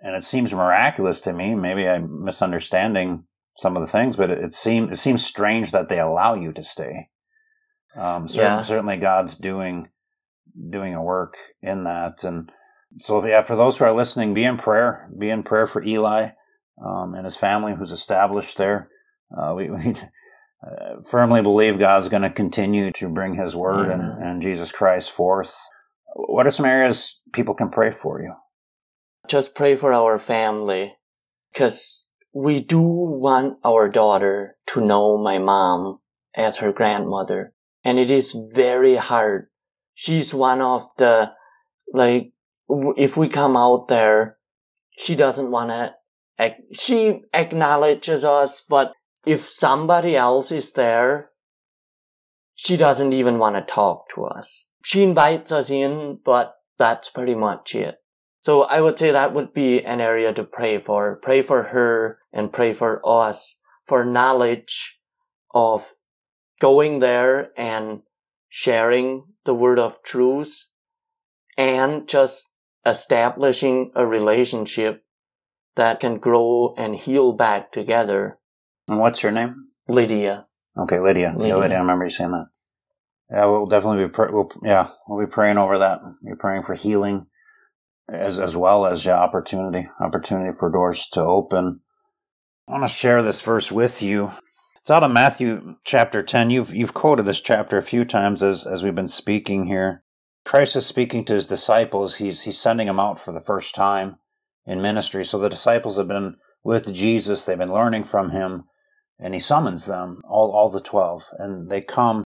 and 0.00 0.14
it 0.14 0.22
seems 0.22 0.54
miraculous 0.54 1.20
to 1.22 1.32
me. 1.32 1.56
Maybe 1.56 1.88
I'm 1.88 2.24
misunderstanding 2.24 3.24
some 3.56 3.76
of 3.76 3.82
the 3.82 3.88
things, 3.88 4.14
but 4.14 4.30
it, 4.30 4.38
it 4.38 4.54
seems 4.54 4.92
it 4.92 5.00
seems 5.00 5.26
strange 5.26 5.72
that 5.72 5.88
they 5.88 5.98
allow 5.98 6.34
you 6.34 6.52
to 6.52 6.62
stay. 6.62 7.08
Um, 7.96 8.28
certainly, 8.28 8.56
yeah. 8.56 8.62
certainly 8.62 8.96
God's 8.96 9.34
doing 9.34 9.88
doing 10.70 10.94
a 10.94 11.02
work 11.02 11.36
in 11.62 11.84
that, 11.84 12.24
and 12.24 12.50
so 12.98 13.24
yeah, 13.24 13.42
for 13.42 13.56
those 13.56 13.78
who 13.78 13.84
are 13.84 13.92
listening, 13.92 14.34
be 14.34 14.44
in 14.44 14.56
prayer. 14.56 15.08
Be 15.16 15.30
in 15.30 15.42
prayer 15.42 15.66
for 15.66 15.82
Eli 15.82 16.30
um, 16.84 17.14
and 17.14 17.24
his 17.24 17.36
family, 17.36 17.74
who's 17.74 17.92
established 17.92 18.56
there. 18.56 18.88
Uh, 19.36 19.54
we, 19.54 19.70
we 19.70 19.94
uh, 20.66 21.00
firmly 21.08 21.42
believe 21.42 21.78
God's 21.78 22.08
going 22.08 22.22
to 22.22 22.30
continue 22.30 22.90
to 22.92 23.08
bring 23.08 23.34
His 23.34 23.54
Word 23.54 23.88
and, 23.88 24.02
and 24.22 24.42
Jesus 24.42 24.72
Christ 24.72 25.10
forth. 25.10 25.56
What 26.14 26.46
are 26.46 26.50
some 26.50 26.66
areas 26.66 27.20
people 27.32 27.54
can 27.54 27.68
pray 27.68 27.90
for 27.90 28.20
you? 28.20 28.34
Just 29.28 29.54
pray 29.54 29.76
for 29.76 29.92
our 29.92 30.18
family, 30.18 30.96
because 31.52 32.08
we 32.32 32.60
do 32.60 32.80
want 32.80 33.58
our 33.64 33.88
daughter 33.88 34.56
to 34.68 34.80
know 34.80 35.18
my 35.18 35.38
mom 35.38 36.00
as 36.34 36.58
her 36.58 36.72
grandmother 36.72 37.52
and 37.88 37.98
it 37.98 38.10
is 38.10 38.36
very 38.52 38.96
hard. 38.96 39.46
She's 39.94 40.34
one 40.34 40.60
of 40.60 40.86
the, 40.98 41.32
like, 41.94 42.32
if 42.98 43.16
we 43.16 43.28
come 43.28 43.56
out 43.56 43.88
there, 43.88 44.36
she 44.98 45.14
doesn't 45.14 45.50
want 45.50 45.70
to, 45.70 46.54
she 46.74 47.22
acknowledges 47.32 48.24
us, 48.24 48.60
but 48.60 48.92
if 49.24 49.48
somebody 49.48 50.14
else 50.16 50.52
is 50.52 50.70
there, 50.74 51.30
she 52.54 52.76
doesn't 52.76 53.14
even 53.14 53.38
want 53.38 53.56
to 53.56 53.62
talk 53.62 54.10
to 54.10 54.24
us. 54.24 54.66
She 54.84 55.02
invites 55.02 55.50
us 55.50 55.70
in, 55.70 56.18
but 56.22 56.56
that's 56.78 57.08
pretty 57.08 57.34
much 57.34 57.74
it. 57.74 57.96
So 58.40 58.64
I 58.64 58.82
would 58.82 58.98
say 58.98 59.12
that 59.12 59.32
would 59.32 59.54
be 59.54 59.82
an 59.82 60.02
area 60.02 60.34
to 60.34 60.44
pray 60.44 60.78
for. 60.78 61.16
Pray 61.16 61.40
for 61.40 61.62
her 61.62 62.18
and 62.34 62.52
pray 62.52 62.74
for 62.74 63.00
us 63.02 63.60
for 63.86 64.04
knowledge 64.04 64.98
of 65.54 65.88
going 66.60 66.98
there 66.98 67.50
and 67.56 68.02
sharing 68.48 69.24
the 69.44 69.54
word 69.54 69.78
of 69.78 70.02
truth 70.02 70.68
and 71.56 72.08
just 72.08 72.52
establishing 72.86 73.90
a 73.94 74.06
relationship 74.06 75.04
that 75.76 76.00
can 76.00 76.18
grow 76.18 76.74
and 76.76 76.96
heal 76.96 77.32
back 77.32 77.70
together. 77.72 78.38
And 78.86 78.98
what's 78.98 79.20
her 79.20 79.30
name? 79.30 79.68
Lydia. 79.88 80.46
Okay, 80.76 80.98
Lydia. 81.00 81.34
Lydia. 81.36 81.54
Yeah, 81.54 81.60
Lydia. 81.60 81.76
I 81.76 81.80
remember 81.80 82.04
you 82.04 82.10
saying 82.10 82.32
that. 82.32 82.46
Yeah, 83.30 83.46
we'll 83.46 83.66
definitely 83.66 84.04
be. 84.06 84.10
Pr- 84.10 84.32
we'll, 84.32 84.50
yeah, 84.62 84.88
we'll 85.06 85.24
be 85.24 85.30
praying 85.30 85.58
over 85.58 85.78
that. 85.78 86.00
We're 86.22 86.36
praying 86.36 86.62
for 86.62 86.74
healing, 86.74 87.26
as 88.08 88.38
as 88.38 88.56
well 88.56 88.86
as 88.86 89.04
yeah, 89.04 89.18
opportunity, 89.18 89.88
opportunity 90.00 90.56
for 90.58 90.70
doors 90.70 91.06
to 91.12 91.22
open. 91.22 91.80
I 92.66 92.72
want 92.72 92.84
to 92.84 92.88
share 92.88 93.22
this 93.22 93.40
verse 93.42 93.70
with 93.70 94.02
you. 94.02 94.32
It's 94.88 94.92
out 94.94 95.04
of 95.04 95.10
Matthew 95.10 95.76
chapter 95.84 96.22
10. 96.22 96.48
You've, 96.48 96.74
you've 96.74 96.94
quoted 96.94 97.26
this 97.26 97.42
chapter 97.42 97.76
a 97.76 97.82
few 97.82 98.06
times 98.06 98.42
as, 98.42 98.66
as 98.66 98.82
we've 98.82 98.94
been 98.94 99.06
speaking 99.06 99.66
here. 99.66 100.02
Christ 100.46 100.76
is 100.76 100.86
speaking 100.86 101.26
to 101.26 101.34
his 101.34 101.46
disciples. 101.46 102.16
He's, 102.16 102.44
he's 102.44 102.58
sending 102.58 102.86
them 102.86 102.98
out 102.98 103.18
for 103.18 103.30
the 103.30 103.38
first 103.38 103.74
time 103.74 104.16
in 104.64 104.80
ministry. 104.80 105.26
So 105.26 105.38
the 105.38 105.50
disciples 105.50 105.98
have 105.98 106.08
been 106.08 106.36
with 106.64 106.94
Jesus. 106.94 107.44
They've 107.44 107.58
been 107.58 107.70
learning 107.70 108.04
from 108.04 108.30
him 108.30 108.64
and 109.18 109.34
he 109.34 109.40
summons 109.40 109.84
them, 109.84 110.22
all, 110.26 110.52
all 110.52 110.70
the 110.70 110.80
12, 110.80 111.34
and 111.38 111.68
they 111.68 111.82
come 111.82 112.24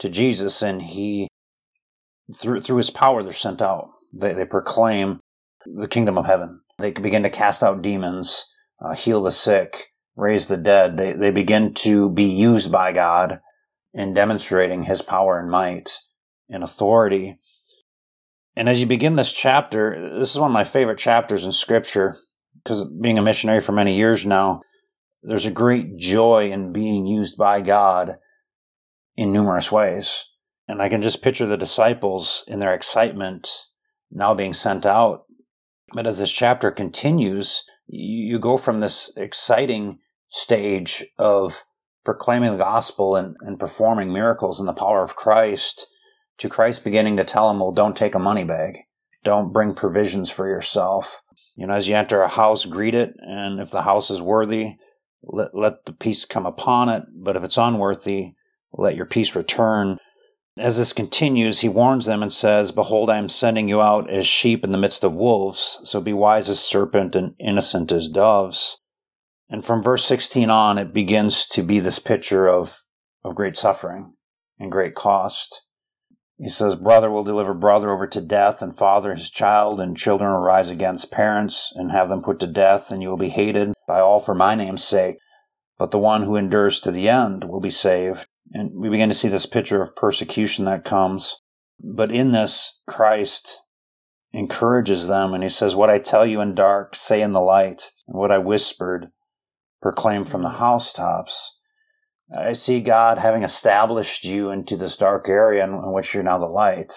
to 0.00 0.08
Jesus, 0.08 0.62
and 0.62 0.82
he 0.82 1.28
through 2.34 2.62
through 2.62 2.78
his 2.78 2.90
power 2.90 3.22
they're 3.22 3.32
sent 3.32 3.62
out. 3.62 3.88
They 4.12 4.32
they 4.32 4.46
proclaim 4.46 5.20
the 5.64 5.86
kingdom 5.86 6.18
of 6.18 6.26
heaven. 6.26 6.62
They 6.80 6.90
begin 6.90 7.22
to 7.22 7.30
cast 7.30 7.62
out 7.62 7.82
demons, 7.82 8.46
uh, 8.84 8.96
heal 8.96 9.22
the 9.22 9.30
sick, 9.30 9.89
raise 10.20 10.46
the 10.46 10.56
dead. 10.56 10.96
They 10.96 11.12
they 11.14 11.30
begin 11.30 11.74
to 11.74 12.10
be 12.10 12.24
used 12.24 12.70
by 12.70 12.92
God 12.92 13.40
in 13.92 14.14
demonstrating 14.14 14.84
His 14.84 15.02
power 15.02 15.38
and 15.38 15.50
might 15.50 15.98
and 16.48 16.62
authority. 16.62 17.38
And 18.56 18.68
as 18.68 18.80
you 18.80 18.86
begin 18.86 19.16
this 19.16 19.32
chapter, 19.32 20.14
this 20.18 20.32
is 20.32 20.38
one 20.38 20.50
of 20.50 20.54
my 20.54 20.64
favorite 20.64 20.98
chapters 20.98 21.44
in 21.44 21.52
Scripture 21.52 22.16
because 22.62 22.84
being 23.00 23.18
a 23.18 23.22
missionary 23.22 23.60
for 23.60 23.72
many 23.72 23.96
years 23.96 24.26
now, 24.26 24.60
there's 25.22 25.46
a 25.46 25.50
great 25.50 25.96
joy 25.96 26.50
in 26.50 26.72
being 26.72 27.06
used 27.06 27.36
by 27.38 27.60
God 27.60 28.18
in 29.16 29.32
numerous 29.32 29.72
ways. 29.72 30.26
And 30.68 30.82
I 30.82 30.88
can 30.88 31.02
just 31.02 31.22
picture 31.22 31.46
the 31.46 31.56
disciples 31.56 32.44
in 32.46 32.60
their 32.60 32.74
excitement 32.74 33.48
now 34.10 34.34
being 34.34 34.52
sent 34.52 34.84
out. 34.84 35.24
But 35.92 36.06
as 36.06 36.18
this 36.18 36.30
chapter 36.30 36.70
continues, 36.70 37.64
you 37.86 38.38
go 38.38 38.56
from 38.56 38.80
this 38.80 39.10
exciting 39.16 39.98
stage 40.30 41.04
of 41.18 41.64
proclaiming 42.04 42.52
the 42.52 42.64
gospel 42.64 43.14
and, 43.14 43.36
and 43.40 43.60
performing 43.60 44.12
miracles 44.12 44.58
in 44.58 44.66
the 44.66 44.72
power 44.72 45.02
of 45.02 45.16
Christ 45.16 45.86
to 46.38 46.48
Christ 46.48 46.82
beginning 46.82 47.18
to 47.18 47.24
tell 47.24 47.48
them, 47.48 47.60
well, 47.60 47.72
don't 47.72 47.96
take 47.96 48.14
a 48.14 48.18
money 48.18 48.44
bag. 48.44 48.78
Don't 49.22 49.52
bring 49.52 49.74
provisions 49.74 50.30
for 50.30 50.48
yourself. 50.48 51.20
You 51.56 51.66
know, 51.66 51.74
as 51.74 51.88
you 51.88 51.94
enter 51.94 52.22
a 52.22 52.28
house, 52.28 52.64
greet 52.64 52.94
it. 52.94 53.12
And 53.18 53.60
if 53.60 53.70
the 53.70 53.82
house 53.82 54.10
is 54.10 54.22
worthy, 54.22 54.76
let, 55.22 55.54
let 55.54 55.84
the 55.84 55.92
peace 55.92 56.24
come 56.24 56.46
upon 56.46 56.88
it. 56.88 57.02
But 57.14 57.36
if 57.36 57.44
it's 57.44 57.58
unworthy, 57.58 58.32
let 58.72 58.96
your 58.96 59.04
peace 59.04 59.36
return. 59.36 59.98
As 60.56 60.78
this 60.78 60.94
continues, 60.94 61.60
he 61.60 61.68
warns 61.68 62.06
them 62.06 62.22
and 62.22 62.32
says, 62.32 62.72
Behold, 62.72 63.10
I 63.10 63.18
am 63.18 63.28
sending 63.28 63.68
you 63.68 63.82
out 63.82 64.08
as 64.08 64.26
sheep 64.26 64.64
in 64.64 64.72
the 64.72 64.78
midst 64.78 65.04
of 65.04 65.12
wolves. 65.12 65.80
So 65.84 66.00
be 66.00 66.14
wise 66.14 66.48
as 66.48 66.60
serpent 66.60 67.14
and 67.14 67.34
innocent 67.38 67.92
as 67.92 68.08
doves. 68.08 68.78
And 69.50 69.64
from 69.64 69.82
verse 69.82 70.04
16 70.04 70.48
on, 70.48 70.78
it 70.78 70.94
begins 70.94 71.46
to 71.48 71.64
be 71.64 71.80
this 71.80 71.98
picture 71.98 72.48
of, 72.48 72.84
of 73.24 73.34
great 73.34 73.56
suffering 73.56 74.14
and 74.60 74.70
great 74.70 74.94
cost. 74.94 75.62
He 76.38 76.48
says, 76.48 76.76
Brother 76.76 77.10
will 77.10 77.24
deliver 77.24 77.52
brother 77.52 77.90
over 77.90 78.06
to 78.06 78.20
death, 78.20 78.62
and 78.62 78.74
father 78.74 79.14
his 79.14 79.28
child, 79.28 79.80
and 79.80 79.96
children 79.96 80.30
will 80.30 80.38
rise 80.38 80.70
against 80.70 81.10
parents 81.10 81.72
and 81.74 81.90
have 81.90 82.08
them 82.08 82.22
put 82.22 82.38
to 82.40 82.46
death, 82.46 82.92
and 82.92 83.02
you 83.02 83.08
will 83.08 83.18
be 83.18 83.28
hated 83.28 83.74
by 83.86 84.00
all 84.00 84.20
for 84.20 84.34
my 84.34 84.54
name's 84.54 84.84
sake. 84.84 85.16
But 85.78 85.90
the 85.90 85.98
one 85.98 86.22
who 86.22 86.36
endures 86.36 86.78
to 86.80 86.92
the 86.92 87.08
end 87.08 87.44
will 87.44 87.60
be 87.60 87.70
saved. 87.70 88.26
And 88.52 88.70
we 88.74 88.88
begin 88.88 89.08
to 89.08 89.14
see 89.14 89.28
this 89.28 89.46
picture 89.46 89.82
of 89.82 89.96
persecution 89.96 90.64
that 90.64 90.84
comes. 90.84 91.36
But 91.78 92.10
in 92.10 92.30
this, 92.30 92.78
Christ 92.86 93.62
encourages 94.32 95.08
them, 95.08 95.34
and 95.34 95.42
he 95.42 95.48
says, 95.48 95.74
What 95.74 95.90
I 95.90 95.98
tell 95.98 96.24
you 96.24 96.40
in 96.40 96.54
dark, 96.54 96.94
say 96.94 97.20
in 97.20 97.32
the 97.32 97.40
light, 97.40 97.90
and 98.06 98.16
what 98.16 98.30
I 98.30 98.38
whispered, 98.38 99.10
proclaim 99.80 100.24
from 100.24 100.42
the 100.42 100.50
housetops. 100.50 101.56
I 102.36 102.52
see 102.52 102.80
God 102.80 103.18
having 103.18 103.42
established 103.42 104.24
you 104.24 104.50
into 104.50 104.76
this 104.76 104.96
dark 104.96 105.28
area 105.28 105.64
in, 105.64 105.92
which 105.92 106.14
you're 106.14 106.22
now 106.22 106.38
the 106.38 106.46
light. 106.46 106.92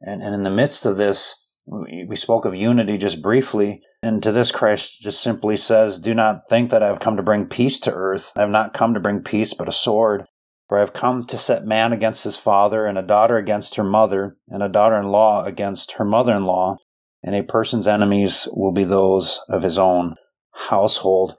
And, 0.00 0.22
and 0.22 0.34
in 0.34 0.42
the 0.42 0.50
midst 0.50 0.86
of 0.86 0.96
this, 0.96 1.34
we, 1.66 2.06
we 2.08 2.16
spoke 2.16 2.44
of 2.44 2.54
unity 2.54 2.96
just 2.98 3.22
briefly. 3.22 3.82
And 4.02 4.22
to 4.22 4.30
this, 4.30 4.52
Christ 4.52 5.00
just 5.00 5.20
simply 5.20 5.56
says, 5.56 5.98
Do 5.98 6.14
not 6.14 6.48
think 6.48 6.70
that 6.70 6.82
I 6.82 6.86
have 6.86 7.00
come 7.00 7.16
to 7.16 7.22
bring 7.22 7.46
peace 7.46 7.80
to 7.80 7.92
earth. 7.92 8.32
I 8.36 8.40
have 8.40 8.50
not 8.50 8.74
come 8.74 8.94
to 8.94 9.00
bring 9.00 9.22
peace, 9.22 9.54
but 9.54 9.68
a 9.68 9.72
sword. 9.72 10.26
For 10.68 10.78
I 10.78 10.80
have 10.80 10.92
come 10.92 11.24
to 11.24 11.36
set 11.36 11.66
man 11.66 11.92
against 11.92 12.24
his 12.24 12.36
father, 12.36 12.86
and 12.86 12.96
a 12.96 13.02
daughter 13.02 13.36
against 13.36 13.76
her 13.76 13.84
mother, 13.84 14.36
and 14.48 14.62
a 14.62 14.68
daughter 14.68 14.96
in 14.96 15.08
law 15.08 15.44
against 15.44 15.92
her 15.92 16.04
mother 16.04 16.34
in 16.34 16.44
law, 16.44 16.76
and 17.22 17.34
a 17.34 17.42
person's 17.42 17.88
enemies 17.88 18.48
will 18.52 18.72
be 18.72 18.84
those 18.84 19.40
of 19.48 19.62
his 19.62 19.78
own 19.78 20.14
household. 20.52 21.36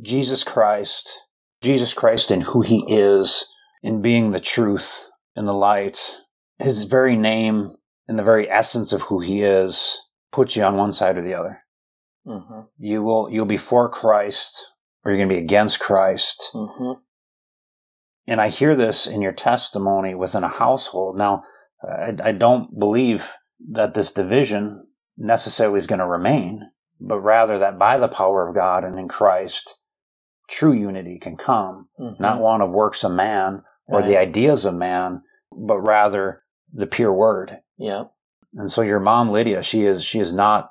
Jesus 0.00 0.44
Christ, 0.44 1.22
Jesus 1.60 1.94
Christ 1.94 2.30
and 2.30 2.42
who 2.42 2.62
he 2.62 2.84
is 2.88 3.46
in 3.82 4.02
being 4.02 4.30
the 4.30 4.40
truth 4.40 5.10
and 5.36 5.46
the 5.46 5.52
light, 5.52 6.16
his 6.58 6.84
very 6.84 7.16
name 7.16 7.76
and 8.08 8.18
the 8.18 8.24
very 8.24 8.50
essence 8.50 8.92
of 8.92 9.02
who 9.02 9.20
he 9.20 9.42
is 9.42 10.00
puts 10.32 10.56
you 10.56 10.62
on 10.62 10.76
one 10.76 10.92
side 10.92 11.16
or 11.16 11.22
the 11.22 11.34
other. 11.34 11.60
Mm-hmm. 12.26 12.60
You 12.78 13.02
will 13.02 13.28
you'll 13.30 13.46
be 13.46 13.56
for 13.56 13.88
Christ 13.88 14.72
or 15.04 15.12
you're 15.12 15.18
going 15.18 15.28
to 15.28 15.34
be 15.34 15.40
against 15.40 15.80
Christ. 15.80 16.50
Mm-hmm. 16.54 17.00
And 18.26 18.40
I 18.40 18.48
hear 18.48 18.74
this 18.74 19.06
in 19.06 19.20
your 19.20 19.32
testimony 19.32 20.14
within 20.14 20.44
a 20.44 20.48
household. 20.48 21.18
Now, 21.18 21.42
I, 21.86 22.14
I 22.22 22.32
don't 22.32 22.78
believe 22.78 23.32
that 23.70 23.94
this 23.94 24.10
division 24.12 24.86
necessarily 25.16 25.78
is 25.78 25.86
going 25.86 25.98
to 25.98 26.06
remain, 26.06 26.70
but 26.98 27.20
rather 27.20 27.58
that 27.58 27.78
by 27.78 27.98
the 27.98 28.08
power 28.08 28.48
of 28.48 28.54
God 28.54 28.84
and 28.84 28.98
in 28.98 29.08
Christ, 29.08 29.76
true 30.48 30.72
unity 30.72 31.18
can 31.18 31.36
come, 31.36 31.88
mm-hmm. 31.98 32.22
not 32.22 32.40
one 32.40 32.60
of 32.60 32.70
works 32.70 33.04
of 33.04 33.12
man 33.12 33.62
or 33.86 34.00
right. 34.00 34.06
the 34.06 34.16
ideas 34.16 34.64
of 34.64 34.74
man, 34.74 35.22
but 35.52 35.78
rather 35.78 36.42
the 36.72 36.86
pure 36.86 37.12
word. 37.12 37.58
Yeah. 37.76 38.04
And 38.54 38.70
so 38.70 38.82
your 38.82 39.00
mom, 39.00 39.30
Lydia, 39.30 39.62
she 39.62 39.84
is, 39.84 40.04
she 40.04 40.20
is 40.20 40.32
not 40.32 40.70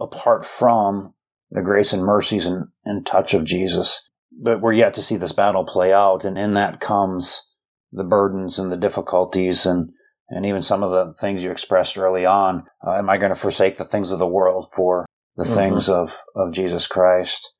apart 0.00 0.44
from 0.44 1.14
the 1.50 1.62
grace 1.62 1.92
and 1.92 2.02
mercies 2.02 2.46
and, 2.46 2.66
and 2.84 3.04
touch 3.04 3.34
of 3.34 3.44
Jesus. 3.44 4.02
But 4.30 4.60
we're 4.60 4.72
yet 4.72 4.94
to 4.94 5.02
see 5.02 5.16
this 5.16 5.32
battle 5.32 5.64
play 5.64 5.92
out. 5.92 6.24
And 6.24 6.38
in 6.38 6.52
that 6.54 6.80
comes 6.80 7.42
the 7.92 8.04
burdens 8.04 8.58
and 8.58 8.70
the 8.70 8.76
difficulties 8.76 9.66
and, 9.66 9.90
and 10.28 10.44
even 10.46 10.62
some 10.62 10.82
of 10.82 10.90
the 10.90 11.12
things 11.14 11.42
you 11.42 11.50
expressed 11.50 11.98
early 11.98 12.24
on. 12.24 12.64
Uh, 12.86 12.92
am 12.92 13.10
I 13.10 13.16
going 13.16 13.32
to 13.32 13.38
forsake 13.38 13.76
the 13.76 13.84
things 13.84 14.10
of 14.10 14.18
the 14.18 14.26
world 14.26 14.66
for 14.74 15.06
the 15.36 15.44
mm-hmm. 15.44 15.54
things 15.54 15.88
of, 15.88 16.22
of 16.36 16.52
Jesus 16.52 16.86
Christ? 16.86 17.52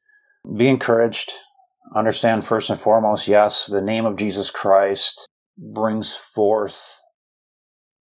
Be 0.57 0.69
encouraged 0.69 1.33
understand 1.95 2.45
first 2.45 2.71
and 2.71 2.79
foremost, 2.79 3.29
yes, 3.29 3.67
the 3.67 3.83
name 3.83 4.07
of 4.07 4.17
Jesus 4.17 4.51
Christ 4.51 5.29
brings 5.57 6.15
forth 6.15 7.01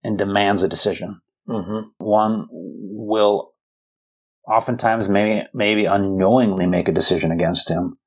and 0.02 0.18
demands 0.18 0.62
a 0.62 0.68
decision. 0.68 1.20
Mm-hmm. 1.48 1.88
One 1.98 2.46
will 2.50 3.52
oftentimes 4.48 5.08
maybe 5.08 5.46
maybe 5.54 5.84
unknowingly 5.84 6.66
make 6.66 6.88
a 6.88 6.92
decision 6.92 7.32
against 7.32 7.70
him, 7.70 7.98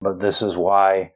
but 0.00 0.20
this 0.20 0.42
is 0.42 0.56
why 0.56 1.12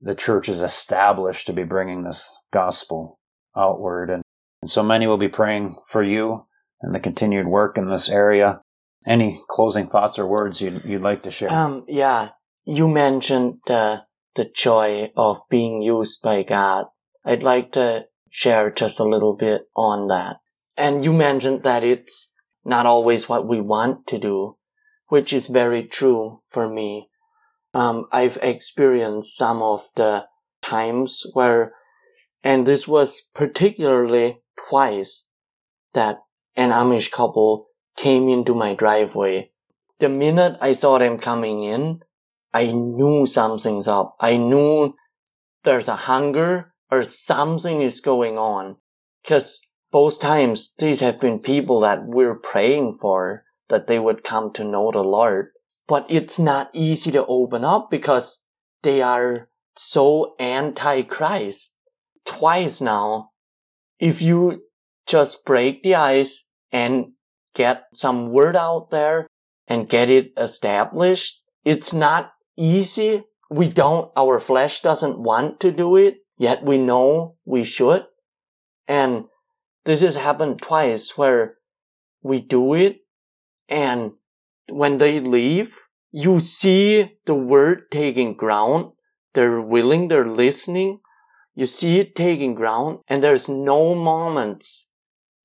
the 0.00 0.14
church 0.14 0.48
is 0.48 0.62
established 0.62 1.46
to 1.46 1.52
be 1.52 1.64
bringing 1.64 2.02
this 2.02 2.30
gospel 2.52 3.18
outward, 3.56 4.10
and, 4.10 4.22
and 4.62 4.70
so 4.70 4.82
many 4.82 5.06
will 5.06 5.16
be 5.16 5.28
praying 5.28 5.76
for 5.88 6.02
you 6.02 6.46
and 6.82 6.94
the 6.94 7.00
continued 7.00 7.46
work 7.46 7.78
in 7.78 7.86
this 7.86 8.08
area. 8.08 8.60
Any 9.06 9.40
closing 9.48 9.86
thoughts 9.86 10.18
or 10.18 10.26
words 10.26 10.60
you'd, 10.60 10.84
you'd 10.84 11.00
like 11.00 11.22
to 11.22 11.30
share? 11.30 11.50
Um, 11.50 11.84
yeah, 11.86 12.30
you 12.66 12.88
mentioned 12.88 13.60
the, 13.66 14.02
the 14.34 14.44
joy 14.44 15.12
of 15.16 15.40
being 15.48 15.82
used 15.82 16.20
by 16.20 16.42
God. 16.42 16.86
I'd 17.24 17.44
like 17.44 17.72
to 17.72 18.06
share 18.28 18.70
just 18.70 18.98
a 18.98 19.04
little 19.04 19.36
bit 19.36 19.68
on 19.76 20.08
that. 20.08 20.38
And 20.76 21.04
you 21.04 21.12
mentioned 21.12 21.62
that 21.62 21.84
it's 21.84 22.30
not 22.64 22.84
always 22.84 23.28
what 23.28 23.46
we 23.46 23.60
want 23.60 24.06
to 24.08 24.18
do, 24.18 24.56
which 25.08 25.32
is 25.32 25.46
very 25.46 25.84
true 25.84 26.42
for 26.48 26.68
me. 26.68 27.08
Um, 27.72 28.06
I've 28.10 28.38
experienced 28.42 29.36
some 29.36 29.62
of 29.62 29.86
the 29.94 30.26
times 30.60 31.24
where, 31.32 31.72
and 32.42 32.66
this 32.66 32.88
was 32.88 33.22
particularly 33.32 34.40
twice 34.68 35.26
that 35.94 36.18
an 36.56 36.70
Amish 36.70 37.12
couple 37.12 37.68
came 37.96 38.28
into 38.28 38.54
my 38.54 38.74
driveway. 38.74 39.52
The 40.00 40.08
minute 40.08 40.58
I 40.60 40.72
saw 40.72 40.98
them 40.98 41.16
coming 41.16 41.62
in, 41.62 42.00
I 42.56 42.72
knew 42.72 43.26
something's 43.26 43.86
up. 43.86 44.16
I 44.18 44.38
knew 44.38 44.94
there's 45.64 45.88
a 45.88 46.04
hunger 46.08 46.72
or 46.90 47.02
something 47.02 47.82
is 47.82 48.00
going 48.00 48.38
on. 48.38 48.76
Cause 49.26 49.60
both 49.92 50.18
times 50.18 50.72
these 50.78 51.00
have 51.00 51.20
been 51.20 51.38
people 51.38 51.80
that 51.80 52.06
we're 52.06 52.34
praying 52.34 52.94
for 52.94 53.44
that 53.68 53.88
they 53.88 53.98
would 53.98 54.24
come 54.24 54.54
to 54.54 54.64
know 54.64 54.90
the 54.90 55.04
Lord. 55.04 55.48
But 55.86 56.06
it's 56.08 56.38
not 56.38 56.70
easy 56.72 57.10
to 57.10 57.26
open 57.26 57.62
up 57.62 57.90
because 57.90 58.42
they 58.82 59.02
are 59.02 59.50
so 59.74 60.34
anti-Christ. 60.38 61.76
Twice 62.24 62.80
now, 62.80 63.32
if 63.98 64.22
you 64.22 64.62
just 65.06 65.44
break 65.44 65.82
the 65.82 65.94
ice 65.94 66.46
and 66.72 67.12
get 67.54 67.84
some 67.92 68.30
word 68.30 68.56
out 68.56 68.88
there 68.90 69.26
and 69.68 69.90
get 69.90 70.08
it 70.08 70.32
established, 70.38 71.42
it's 71.62 71.92
not 71.92 72.32
easy. 72.56 73.24
We 73.50 73.68
don't, 73.68 74.10
our 74.16 74.38
flesh 74.38 74.80
doesn't 74.80 75.18
want 75.18 75.60
to 75.60 75.70
do 75.70 75.96
it, 75.96 76.18
yet 76.36 76.64
we 76.64 76.78
know 76.78 77.36
we 77.44 77.64
should. 77.64 78.06
And 78.88 79.26
this 79.84 80.00
has 80.00 80.16
happened 80.16 80.60
twice 80.60 81.16
where 81.16 81.56
we 82.22 82.40
do 82.40 82.74
it 82.74 83.00
and 83.68 84.12
when 84.68 84.98
they 84.98 85.20
leave, 85.20 85.76
you 86.10 86.40
see 86.40 87.18
the 87.24 87.34
word 87.34 87.90
taking 87.90 88.34
ground. 88.34 88.92
They're 89.34 89.60
willing, 89.60 90.08
they're 90.08 90.24
listening. 90.24 91.00
You 91.54 91.66
see 91.66 92.00
it 92.00 92.14
taking 92.14 92.54
ground 92.54 92.98
and 93.08 93.22
there's 93.22 93.48
no 93.48 93.94
moments 93.94 94.88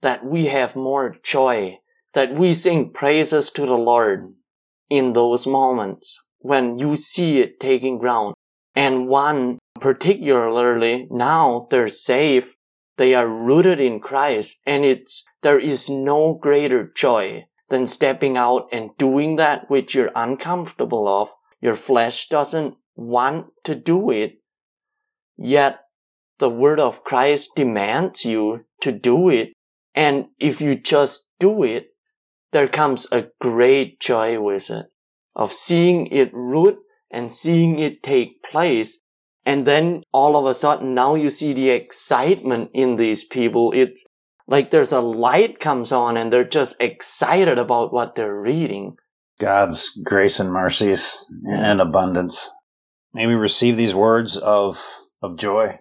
that 0.02 0.26
we 0.26 0.48
have 0.48 0.76
more 0.76 1.16
joy, 1.24 1.80
that 2.14 2.34
we 2.34 2.54
sing 2.54 2.92
praises 2.92 3.52
to 3.52 3.66
the 3.66 3.78
Lord 3.78 4.34
in 4.90 5.14
those 5.14 5.46
moments 5.46 6.20
when 6.42 6.80
you 6.80 6.96
see 6.96 7.40
it 7.40 7.60
taking 7.60 7.98
ground. 7.98 8.34
And 8.76 9.08
one 9.08 9.60
particularly 9.80 11.08
now 11.10 11.68
they're 11.70 11.90
safe. 11.90 12.56
They 12.98 13.16
are 13.16 13.28
rooted 13.28 13.80
in 13.80 14.00
Christ 14.00 14.60
and 14.66 14.86
it's, 14.86 15.24
there 15.42 15.60
is 15.60 15.90
no 15.90 16.36
greater 16.36 16.92
joy 16.96 17.46
than 17.70 17.88
stepping 17.88 18.38
out 18.38 18.68
and 18.72 18.92
doing 18.98 19.38
that 19.38 19.70
which 19.70 19.96
you're 19.96 20.12
uncomfortable 20.16 21.08
of. 21.08 21.30
Your 21.62 21.76
flesh 21.76 22.28
doesn't 22.28 22.76
want 22.96 23.48
to 23.64 23.76
do 23.76 24.12
it. 24.12 24.40
Yet 25.38 25.80
the 26.40 26.50
word 26.50 26.80
of 26.80 27.04
Christ 27.04 27.52
demands 27.56 28.26
you 28.26 28.66
to 28.82 28.92
do 28.92 29.30
it. 29.30 29.54
And 29.96 30.28
if 30.40 30.62
you 30.62 30.76
just 30.76 31.28
do 31.40 31.64
it, 31.64 31.90
there 32.52 32.68
comes 32.68 33.08
a 33.12 33.28
great 33.40 34.00
joy 34.00 34.40
with 34.40 34.70
it 34.70 34.88
of 35.36 35.52
seeing 35.52 36.08
it 36.08 36.34
root 36.34 36.80
and 37.10 37.32
seeing 37.32 37.80
it 37.80 38.04
take 38.04 38.44
place. 38.44 38.98
And 39.46 39.66
then 39.66 40.04
all 40.12 40.38
of 40.38 40.46
a 40.46 40.54
sudden 40.54 40.94
now 40.94 41.16
you 41.16 41.30
see 41.30 41.54
the 41.54 41.70
excitement 41.70 42.72
in 42.74 42.96
these 42.96 43.24
people. 43.24 43.72
It's 43.74 44.06
like 44.48 44.70
there's 44.70 44.92
a 44.92 45.00
light 45.00 45.60
comes 45.60 45.92
on 45.92 46.18
and 46.18 46.32
they're 46.32 46.44
just 46.44 46.82
excited 46.82 47.58
about 47.58 47.94
what 47.94 48.16
they're 48.16 48.40
reading. 48.40 48.98
God's 49.40 49.90
grace 50.04 50.40
and 50.40 50.52
mercies 50.52 51.26
and 51.46 51.82
abundance. 51.82 52.52
May 53.14 53.28
we 53.28 53.34
receive 53.34 53.76
these 53.76 53.96
words 53.96 54.38
of, 54.38 54.80
of 55.22 55.38
joy. 55.38 55.80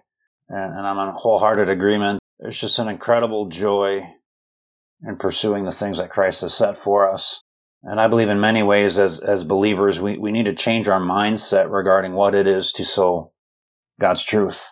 And, 0.49 0.85
I'm 0.85 0.97
in 1.07 1.15
wholehearted 1.15 1.69
agreement. 1.69 2.19
There's 2.39 2.59
just 2.59 2.79
an 2.79 2.89
incredible 2.89 3.45
joy 3.45 4.09
in 5.07 5.15
pursuing 5.17 5.63
the 5.63 5.71
things 5.71 5.97
that 5.97 6.09
Christ 6.09 6.41
has 6.41 6.53
set 6.53 6.75
for 6.75 7.09
us. 7.09 7.41
And 7.83 7.99
I 7.99 8.07
believe 8.07 8.29
in 8.29 8.39
many 8.39 8.61
ways 8.61 8.99
as, 8.99 9.19
as 9.19 9.43
believers, 9.43 9.99
we, 9.99 10.17
we 10.17 10.31
need 10.31 10.45
to 10.45 10.53
change 10.53 10.87
our 10.87 11.01
mindset 11.01 11.71
regarding 11.71 12.13
what 12.13 12.35
it 12.35 12.45
is 12.45 12.71
to 12.73 12.85
sow 12.85 13.31
God's 13.99 14.23
truth. 14.23 14.71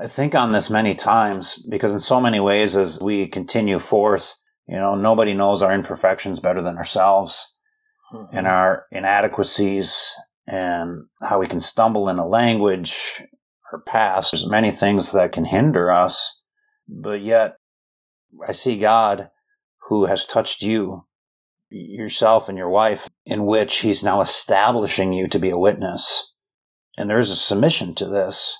I 0.00 0.06
think 0.06 0.34
on 0.34 0.52
this 0.52 0.70
many 0.70 0.94
times 0.94 1.62
because 1.68 1.92
in 1.92 2.00
so 2.00 2.20
many 2.20 2.40
ways 2.40 2.76
as 2.76 3.00
we 3.00 3.26
continue 3.28 3.78
forth, 3.78 4.36
you 4.66 4.76
know, 4.76 4.94
nobody 4.94 5.34
knows 5.34 5.62
our 5.62 5.72
imperfections 5.72 6.40
better 6.40 6.62
than 6.62 6.76
ourselves 6.76 7.54
mm-hmm. 8.12 8.36
and 8.36 8.46
our 8.46 8.86
inadequacies 8.90 10.12
and 10.46 11.04
how 11.22 11.38
we 11.38 11.46
can 11.46 11.60
stumble 11.60 12.08
in 12.08 12.18
a 12.18 12.26
language 12.26 13.22
or 13.72 13.82
past. 13.82 14.32
There's 14.32 14.48
many 14.48 14.70
things 14.70 15.12
that 15.12 15.32
can 15.32 15.44
hinder 15.44 15.90
us, 15.90 16.40
but 16.88 17.20
yet 17.20 17.56
I 18.46 18.52
see 18.52 18.78
God 18.78 19.30
who 19.88 20.06
has 20.06 20.24
touched 20.24 20.62
you 20.62 21.06
yourself 21.74 22.48
and 22.48 22.56
your 22.56 22.68
wife, 22.68 23.08
in 23.26 23.46
which 23.46 23.78
he's 23.78 24.02
now 24.02 24.20
establishing 24.20 25.12
you 25.12 25.28
to 25.28 25.38
be 25.38 25.50
a 25.50 25.58
witness. 25.58 26.32
And 26.96 27.10
there's 27.10 27.30
a 27.30 27.36
submission 27.36 27.94
to 27.96 28.06
this. 28.06 28.56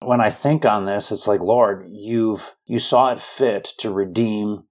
When 0.00 0.20
I 0.20 0.30
think 0.30 0.64
on 0.64 0.84
this, 0.84 1.10
it's 1.10 1.26
like, 1.26 1.40
Lord, 1.40 1.86
you've, 1.90 2.54
you 2.66 2.78
saw 2.78 3.12
it 3.12 3.20
fit 3.20 3.64
to 3.78 3.90
redeem 3.90 4.64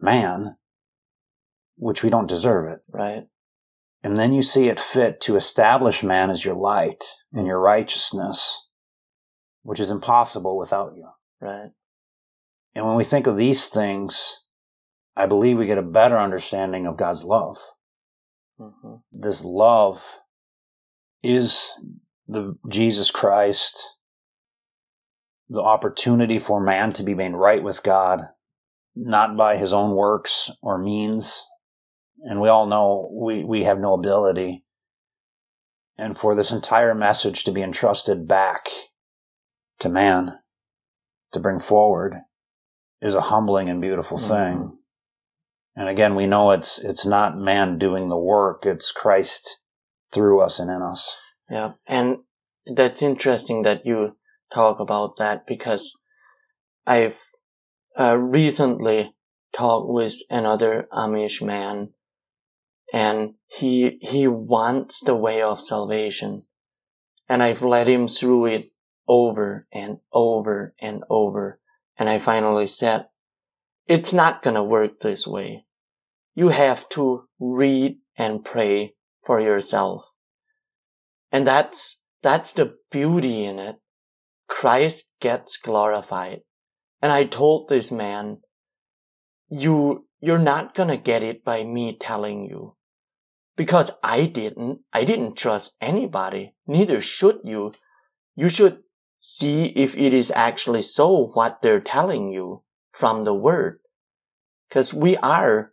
man, 0.00 0.56
which 1.76 2.02
we 2.02 2.10
don't 2.10 2.28
deserve 2.28 2.70
it. 2.70 2.80
Right. 2.88 3.24
And 4.02 4.16
then 4.16 4.32
you 4.32 4.42
see 4.42 4.68
it 4.68 4.78
fit 4.78 5.20
to 5.22 5.36
establish 5.36 6.02
man 6.02 6.28
as 6.30 6.44
your 6.44 6.54
light 6.54 7.04
and 7.32 7.46
your 7.46 7.58
righteousness, 7.58 8.60
which 9.62 9.80
is 9.80 9.90
impossible 9.90 10.58
without 10.58 10.94
you. 10.94 11.08
Right. 11.40 11.70
And 12.74 12.86
when 12.86 12.96
we 12.96 13.04
think 13.04 13.26
of 13.26 13.38
these 13.38 13.68
things, 13.68 14.40
I 15.16 15.26
believe 15.26 15.58
we 15.58 15.66
get 15.66 15.78
a 15.78 15.82
better 15.82 16.18
understanding 16.18 16.86
of 16.86 16.96
God's 16.96 17.24
love. 17.24 17.58
Mm-hmm. 18.58 18.96
This 19.12 19.44
love 19.44 20.20
is 21.22 21.72
the 22.26 22.56
Jesus 22.68 23.10
Christ, 23.10 23.96
the 25.48 25.62
opportunity 25.62 26.38
for 26.38 26.60
man 26.60 26.92
to 26.94 27.02
be 27.02 27.14
made 27.14 27.34
right 27.34 27.62
with 27.62 27.82
God, 27.82 28.28
not 28.94 29.36
by 29.36 29.56
his 29.56 29.72
own 29.72 29.94
works 29.94 30.50
or 30.62 30.78
means. 30.78 31.46
And 32.22 32.40
we 32.40 32.48
all 32.48 32.66
know 32.66 33.10
we, 33.12 33.44
we 33.44 33.64
have 33.64 33.78
no 33.78 33.94
ability. 33.94 34.64
And 35.96 36.16
for 36.16 36.34
this 36.34 36.50
entire 36.50 36.94
message 36.94 37.44
to 37.44 37.52
be 37.52 37.62
entrusted 37.62 38.26
back 38.26 38.68
to 39.78 39.88
man 39.88 40.38
to 41.32 41.40
bring 41.40 41.60
forward 41.60 42.16
is 43.00 43.14
a 43.14 43.20
humbling 43.20 43.68
and 43.68 43.80
beautiful 43.80 44.18
mm-hmm. 44.18 44.26
And 45.76 45.88
again, 45.88 46.14
we 46.14 46.26
know 46.26 46.50
it's, 46.52 46.78
it's 46.78 47.04
not 47.04 47.36
man 47.36 47.78
doing 47.78 48.08
the 48.08 48.18
work. 48.18 48.64
It's 48.64 48.92
Christ 48.92 49.58
through 50.12 50.40
us 50.40 50.58
and 50.58 50.70
in 50.70 50.82
us. 50.82 51.16
Yeah. 51.50 51.72
And 51.88 52.18
that's 52.66 53.02
interesting 53.02 53.62
that 53.62 53.84
you 53.84 54.16
talk 54.52 54.78
about 54.78 55.16
that 55.16 55.46
because 55.46 55.92
I've 56.86 57.20
uh, 57.98 58.16
recently 58.16 59.14
talked 59.54 59.92
with 59.92 60.14
another 60.30 60.88
Amish 60.92 61.42
man 61.42 61.90
and 62.92 63.34
he, 63.46 63.98
he 64.00 64.28
wants 64.28 65.00
the 65.00 65.16
way 65.16 65.42
of 65.42 65.60
salvation. 65.60 66.44
And 67.28 67.42
I've 67.42 67.62
led 67.62 67.88
him 67.88 68.06
through 68.06 68.46
it 68.46 68.66
over 69.08 69.66
and 69.72 69.98
over 70.12 70.74
and 70.80 71.02
over. 71.10 71.58
And 71.98 72.08
I 72.08 72.18
finally 72.18 72.66
said, 72.66 73.06
it's 73.86 74.12
not 74.12 74.42
gonna 74.42 74.64
work 74.64 75.00
this 75.00 75.26
way. 75.26 75.66
You 76.34 76.48
have 76.48 76.88
to 76.90 77.28
read 77.38 77.98
and 78.16 78.44
pray 78.44 78.94
for 79.24 79.40
yourself. 79.40 80.06
And 81.30 81.46
that's, 81.46 82.02
that's 82.22 82.52
the 82.52 82.76
beauty 82.90 83.44
in 83.44 83.58
it. 83.58 83.76
Christ 84.48 85.12
gets 85.20 85.56
glorified. 85.56 86.42
And 87.02 87.12
I 87.12 87.24
told 87.24 87.68
this 87.68 87.92
man, 87.92 88.38
you, 89.50 90.06
you're 90.20 90.38
not 90.38 90.74
gonna 90.74 90.96
get 90.96 91.22
it 91.22 91.44
by 91.44 91.64
me 91.64 91.96
telling 91.96 92.46
you. 92.46 92.76
Because 93.56 93.92
I 94.02 94.26
didn't, 94.26 94.80
I 94.92 95.04
didn't 95.04 95.36
trust 95.36 95.76
anybody. 95.80 96.54
Neither 96.66 97.00
should 97.00 97.40
you. 97.44 97.74
You 98.34 98.48
should 98.48 98.78
see 99.18 99.66
if 99.66 99.96
it 99.96 100.12
is 100.12 100.32
actually 100.34 100.82
so 100.82 101.26
what 101.34 101.62
they're 101.62 101.80
telling 101.80 102.30
you 102.30 102.63
from 102.94 103.24
the 103.24 103.34
word. 103.34 103.78
Cause 104.70 104.94
we 104.94 105.16
are, 105.18 105.72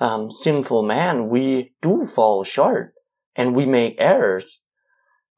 um, 0.00 0.30
sinful 0.30 0.82
man. 0.82 1.28
We 1.28 1.74
do 1.82 2.04
fall 2.06 2.44
short 2.44 2.94
and 3.36 3.54
we 3.54 3.66
make 3.66 3.96
errors. 3.98 4.62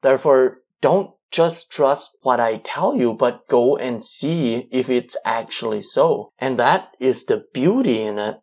Therefore, 0.01 0.59
don't 0.81 1.11
just 1.31 1.71
trust 1.71 2.17
what 2.21 2.39
I 2.39 2.57
tell 2.57 2.95
you, 2.95 3.13
but 3.13 3.47
go 3.47 3.75
and 3.75 4.01
see 4.01 4.67
if 4.71 4.89
it's 4.89 5.17
actually 5.25 5.81
so. 5.81 6.31
And 6.39 6.57
that 6.57 6.89
is 6.99 7.25
the 7.25 7.43
beauty 7.53 8.01
in 8.01 8.17
it. 8.17 8.37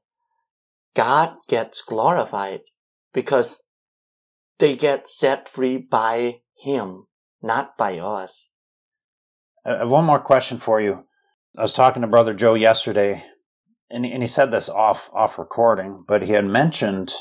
God 0.95 1.37
gets 1.49 1.81
glorified 1.81 2.61
because 3.15 3.63
they 4.59 4.77
get 4.77 5.09
set 5.09 5.49
free 5.49 5.79
by 5.79 6.41
Him, 6.57 7.07
not 7.41 7.77
by 7.79 7.99
us. 7.99 8.51
Have 9.65 9.89
one 9.89 10.05
more 10.05 10.21
question 10.21 10.59
for 10.59 10.81
you. 10.81 11.07
I 11.57 11.63
was 11.63 11.75
talking 11.75 12.01
to 12.03 12.09
Brother 12.09 12.33
Joe 12.33 12.55
yesterday, 12.55 13.25
and, 13.91 14.07
and 14.07 14.23
he 14.23 14.27
said 14.27 14.51
this 14.51 14.71
off 14.71 15.11
off 15.13 15.39
recording, 15.39 16.05
but 16.07 16.23
he 16.23 16.33
had 16.33 16.47
mentioned 16.47 17.13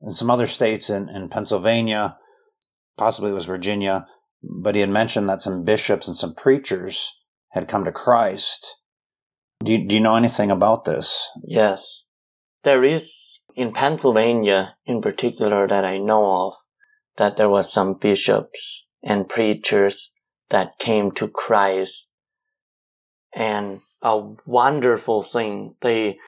in 0.00 0.10
some 0.10 0.30
other 0.30 0.46
states 0.46 0.88
in, 0.88 1.08
in 1.08 1.28
Pennsylvania, 1.28 2.16
possibly 2.96 3.30
it 3.30 3.34
was 3.34 3.46
Virginia, 3.46 4.06
but 4.42 4.76
he 4.76 4.82
had 4.82 4.90
mentioned 4.90 5.28
that 5.28 5.42
some 5.42 5.64
bishops 5.64 6.06
and 6.06 6.16
some 6.16 6.34
preachers 6.34 7.12
had 7.50 7.66
come 7.66 7.84
to 7.84 7.92
Christ. 7.92 8.76
Do 9.64 9.72
you, 9.72 9.88
do 9.88 9.94
you 9.94 10.00
know 10.00 10.16
anything 10.16 10.50
about 10.50 10.84
this? 10.84 11.28
Yes. 11.42 12.04
There 12.62 12.84
is 12.84 13.40
in 13.56 13.72
Pennsylvania 13.72 14.76
in 14.84 15.00
particular 15.00 15.66
that 15.66 15.84
I 15.84 15.98
know 15.98 16.46
of 16.46 16.54
that 17.16 17.36
there 17.36 17.48
was 17.48 17.72
some 17.72 17.94
bishops 17.94 18.86
and 19.02 19.28
preachers 19.28 20.12
that 20.50 20.78
came 20.78 21.10
to 21.12 21.28
Christ 21.28 22.10
and 23.36 23.82
a 24.00 24.18
wonderful 24.46 25.22
thing. 25.22 25.74
They, 25.82 26.18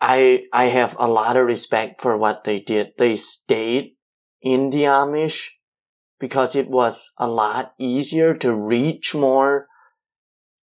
I, 0.00 0.44
I 0.52 0.64
have 0.64 0.94
a 0.98 1.08
lot 1.08 1.36
of 1.36 1.46
respect 1.46 2.02
for 2.02 2.16
what 2.18 2.44
they 2.44 2.60
did. 2.60 2.92
They 2.98 3.16
stayed 3.16 3.96
in 4.42 4.68
the 4.68 4.82
Amish 4.82 5.48
because 6.20 6.54
it 6.54 6.68
was 6.68 7.10
a 7.16 7.26
lot 7.26 7.72
easier 7.78 8.34
to 8.34 8.54
reach 8.54 9.14
more 9.14 9.68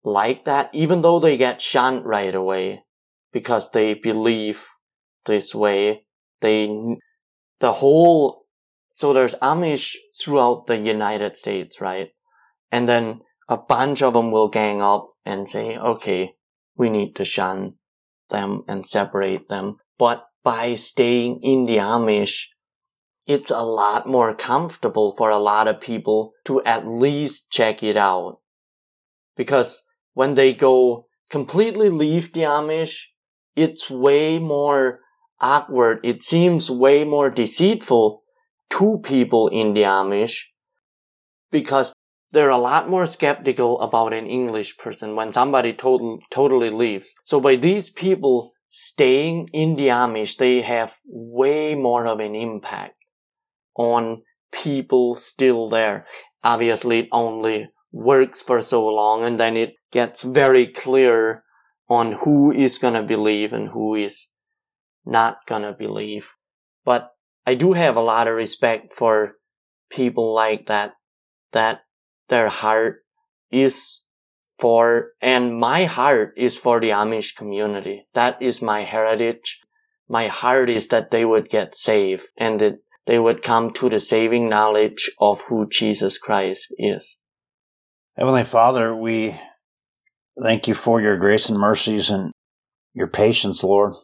like 0.05 0.45
that, 0.45 0.69
even 0.75 1.01
though 1.01 1.19
they 1.19 1.39
get 1.39 1.63
shunned 1.63 2.05
right 2.05 2.35
away 2.35 2.85
because 3.33 3.71
they 3.71 3.95
believe 3.95 4.67
this 5.25 5.55
way. 5.55 6.05
They, 6.43 6.67
the 7.61 7.73
whole, 7.73 8.45
so 8.93 9.15
there's 9.15 9.35
Amish 9.37 9.95
throughout 10.15 10.67
the 10.67 10.77
United 10.77 11.37
States, 11.37 11.81
right? 11.81 12.11
And 12.71 12.87
then 12.87 13.23
a 13.49 13.57
bunch 13.57 14.03
of 14.03 14.13
them 14.13 14.31
will 14.31 14.49
gang 14.49 14.83
up 14.83 15.16
and 15.27 15.49
say, 15.49 15.77
okay, 15.77 16.35
we 16.77 16.89
need 16.89 17.17
to 17.17 17.25
shun 17.25 17.75
them 18.31 18.63
and 18.69 18.87
separate 18.87 19.49
them. 19.49 19.77
But 19.99 20.27
by 20.43 20.77
staying 20.77 21.41
in 21.43 21.67
the 21.67 21.79
Amish, 21.79 22.47
it's 23.27 23.51
a 23.51 23.63
lot 23.63 24.07
more 24.07 24.33
comfortable 24.35 25.13
for 25.13 25.31
a 25.31 25.39
lot 25.39 25.67
of 25.67 25.81
people 25.81 26.33
to 26.45 26.63
at 26.63 26.87
least 26.87 27.51
check 27.51 27.83
it 27.83 27.97
out. 27.97 28.39
Because 29.37 29.83
when 30.15 30.35
they 30.35 30.55
go 30.55 31.09
completely 31.29 31.91
leave 31.91 32.33
the 32.33 32.43
Amish, 32.43 33.07
it's 33.57 33.91
way 33.91 34.39
more 34.39 35.01
awkward. 35.41 35.99
It 36.05 36.23
seems 36.23 36.71
way 36.71 37.05
more 37.05 37.31
deceitful 37.31 38.23
to 38.71 38.99
people 39.03 39.49
in 39.49 39.75
the 39.75 39.83
Amish 39.83 40.45
because 41.51 41.93
they're 42.37 42.51
a 42.51 42.59
lot 42.59 42.87
more 42.87 43.07
skeptical 43.07 43.81
about 43.81 44.13
an 44.13 44.27
English 44.27 44.77
person 44.77 45.17
when 45.17 45.33
somebody 45.33 45.73
total, 45.73 46.19
totally 46.31 46.69
leaves. 46.69 47.15
So 47.25 47.41
by 47.41 47.57
these 47.57 47.89
people 47.89 48.53
staying 48.69 49.49
in 49.55 49.77
the 49.77 49.89
Amish, 49.89 50.37
they 50.37 50.61
have 50.61 50.97
way 51.07 51.75
more 51.75 52.07
of 52.07 52.21
an 52.21 52.35
impact 52.35 52.97
on 53.75 54.23
people 54.53 55.15
still 55.15 55.67
there. 55.67 56.05
Obviously, 56.45 56.99
it 56.99 57.09
only 57.11 57.71
works 57.91 58.43
for 58.43 58.61
so 58.61 58.87
long 58.87 59.25
and 59.25 59.41
then 59.41 59.57
it 59.57 59.73
gets 59.91 60.23
very 60.23 60.67
clear 60.67 61.43
on 61.89 62.13
who 62.25 62.53
is 62.53 62.77
gonna 62.77 63.03
believe 63.03 63.55
and 63.55 63.71
who 63.71 63.95
is 63.95 64.27
not 65.07 65.39
gonna 65.47 65.73
believe. 65.73 66.29
But 66.85 67.13
I 67.47 67.55
do 67.55 67.73
have 67.73 67.97
a 67.97 68.01
lot 68.01 68.29
of 68.29 68.35
respect 68.35 68.93
for 68.93 69.37
people 69.89 70.35
like 70.35 70.67
that, 70.67 70.93
that 71.53 71.86
their 72.29 72.49
heart 72.49 73.05
is 73.51 74.03
for, 74.59 75.11
and 75.21 75.59
my 75.59 75.85
heart 75.85 76.33
is 76.37 76.57
for 76.57 76.81
the 76.81 76.91
Amish 76.91 77.35
community. 77.37 78.07
That 78.15 78.41
is 78.41 78.63
my 78.63 78.81
heritage. 78.81 79.61
My 80.09 80.29
heart 80.29 80.69
is 80.69 80.89
that 80.89 81.11
they 81.11 81.25
would 81.25 81.49
get 81.49 81.75
saved 81.75 82.25
and 82.37 82.61
that 82.61 82.79
they 83.07 83.19
would 83.19 83.43
come 83.43 83.73
to 83.75 83.89
the 83.89 84.01
saving 84.01 84.49
knowledge 84.49 85.11
of 85.21 85.43
who 85.49 85.69
Jesus 85.69 86.19
Christ 86.19 86.75
is. 86.79 87.17
Heavenly 88.17 88.45
Father, 88.45 88.95
we 88.95 89.37
thank 90.43 90.67
you 90.67 90.75
for 90.75 91.01
your 91.01 91.17
grace 91.17 91.49
and 91.49 91.59
mercies 91.59 92.11
and 92.11 92.33
your 92.95 93.07
patience, 93.07 93.63
Lord, 93.63 93.95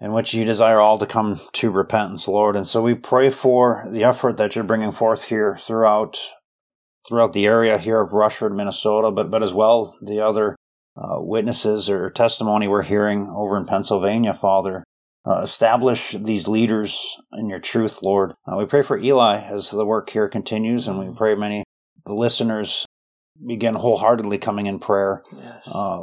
in 0.00 0.12
which 0.12 0.34
you 0.34 0.44
desire 0.44 0.80
all 0.80 0.98
to 0.98 1.06
come 1.06 1.40
to 1.52 1.70
repentance, 1.70 2.26
Lord. 2.26 2.56
And 2.56 2.66
so 2.66 2.82
we 2.82 2.94
pray 2.94 3.30
for 3.30 3.86
the 3.90 4.04
effort 4.04 4.36
that 4.36 4.54
you're 4.54 4.64
bringing 4.64 4.92
forth 4.92 5.26
here 5.26 5.56
throughout 5.56 6.18
throughout 7.08 7.32
the 7.32 7.46
area 7.46 7.78
here 7.78 8.00
of 8.00 8.12
Rushford, 8.12 8.54
Minnesota, 8.54 9.10
but 9.10 9.30
but 9.30 9.42
as 9.42 9.54
well 9.54 9.96
the 10.02 10.20
other 10.20 10.56
uh, 10.96 11.16
witnesses 11.20 11.88
or 11.90 12.10
testimony 12.10 12.66
we're 12.68 12.82
hearing 12.82 13.28
over 13.28 13.56
in 13.56 13.66
Pennsylvania, 13.66 14.34
Father. 14.34 14.84
Uh, 15.28 15.40
establish 15.40 16.12
these 16.12 16.46
leaders 16.46 17.16
in 17.32 17.48
your 17.48 17.58
truth, 17.58 18.00
Lord. 18.00 18.34
Uh, 18.46 18.56
we 18.56 18.64
pray 18.64 18.82
for 18.82 18.96
Eli 18.96 19.38
as 19.38 19.72
the 19.72 19.84
work 19.84 20.10
here 20.10 20.28
continues, 20.28 20.86
and 20.86 21.00
we 21.00 21.12
pray 21.16 21.34
many 21.34 21.64
the 22.06 22.14
listeners 22.14 22.86
begin 23.44 23.74
wholeheartedly 23.74 24.38
coming 24.38 24.66
in 24.66 24.78
prayer 24.78 25.22
Yes. 25.36 25.68
uh, 25.74 26.02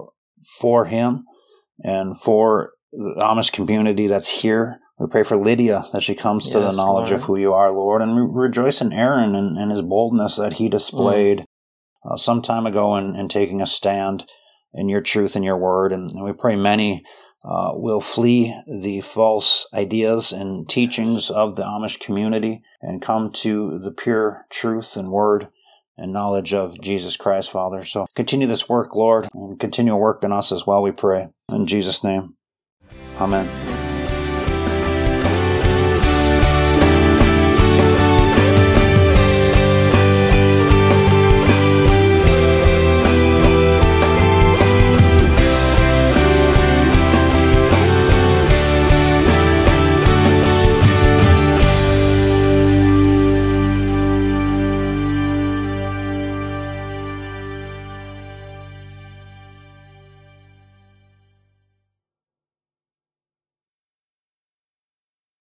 for 0.60 0.86
him 0.86 1.24
and 1.84 2.20
for 2.20 2.72
the 2.92 3.16
Amish 3.22 3.52
community 3.52 4.08
that's 4.08 4.28
here. 4.28 4.80
We 5.00 5.08
pray 5.08 5.24
for 5.24 5.38
Lydia 5.38 5.86
that 5.92 6.04
she 6.04 6.16
comes 6.16 6.50
to 6.50 6.60
the 6.60 6.68
Yes, 6.68 6.78
knowledge 6.78 7.12
of 7.12 7.24
who 7.24 7.40
you 7.40 7.54
are, 7.54 7.72
Lord, 7.72 8.02
and 8.02 8.16
we 8.16 8.22
rejoice 8.22 8.80
in 8.80 8.94
Aaron 8.94 9.36
and, 9.36 9.58
and 9.58 9.72
his 9.72 9.82
boldness 9.82 10.36
that 10.38 10.54
he 10.54 10.70
displayed 10.70 11.40
Mm. 11.40 12.14
uh, 12.14 12.18
some 12.18 12.42
time 12.42 12.66
ago 12.66 12.96
in, 12.96 13.16
in 13.16 13.28
taking 13.28 13.60
a 13.62 13.66
stand 13.66 14.26
in 14.74 14.90
your 14.90 15.02
truth 15.02 15.36
and 15.36 15.44
your 15.44 15.58
word. 15.58 15.92
And, 15.92 16.12
and 16.12 16.24
we 16.24 16.32
pray 16.34 16.56
many 16.56 17.04
uh, 17.44 17.72
will 17.74 18.00
flee 18.00 18.56
the 18.68 19.02
false 19.02 19.68
ideas 19.74 20.32
and 20.32 20.68
teachings 20.70 21.30
of 21.30 21.56
the 21.56 21.64
Amish 21.64 22.00
community 22.00 22.62
and 22.82 23.02
come 23.02 23.32
to 23.34 23.80
the 23.80 23.92
pure 23.92 24.46
truth 24.50 24.96
and 24.96 25.12
word 25.12 25.50
and 25.98 26.14
knowledge 26.14 26.54
of 26.54 26.80
Jesus 26.82 27.18
Christ, 27.18 27.52
Father. 27.52 27.84
So 27.84 28.06
continue 28.16 28.48
this 28.48 28.70
work, 28.70 28.96
Lord, 28.96 29.28
and 29.34 29.60
continue 29.60 29.96
working 29.96 30.32
us 30.32 30.52
as 30.52 30.66
well, 30.66 30.82
we 30.82 30.92
pray. 30.92 31.28
In 31.50 31.68
Jesus' 31.68 32.04
name, 32.04 32.36
amen. 33.20 33.63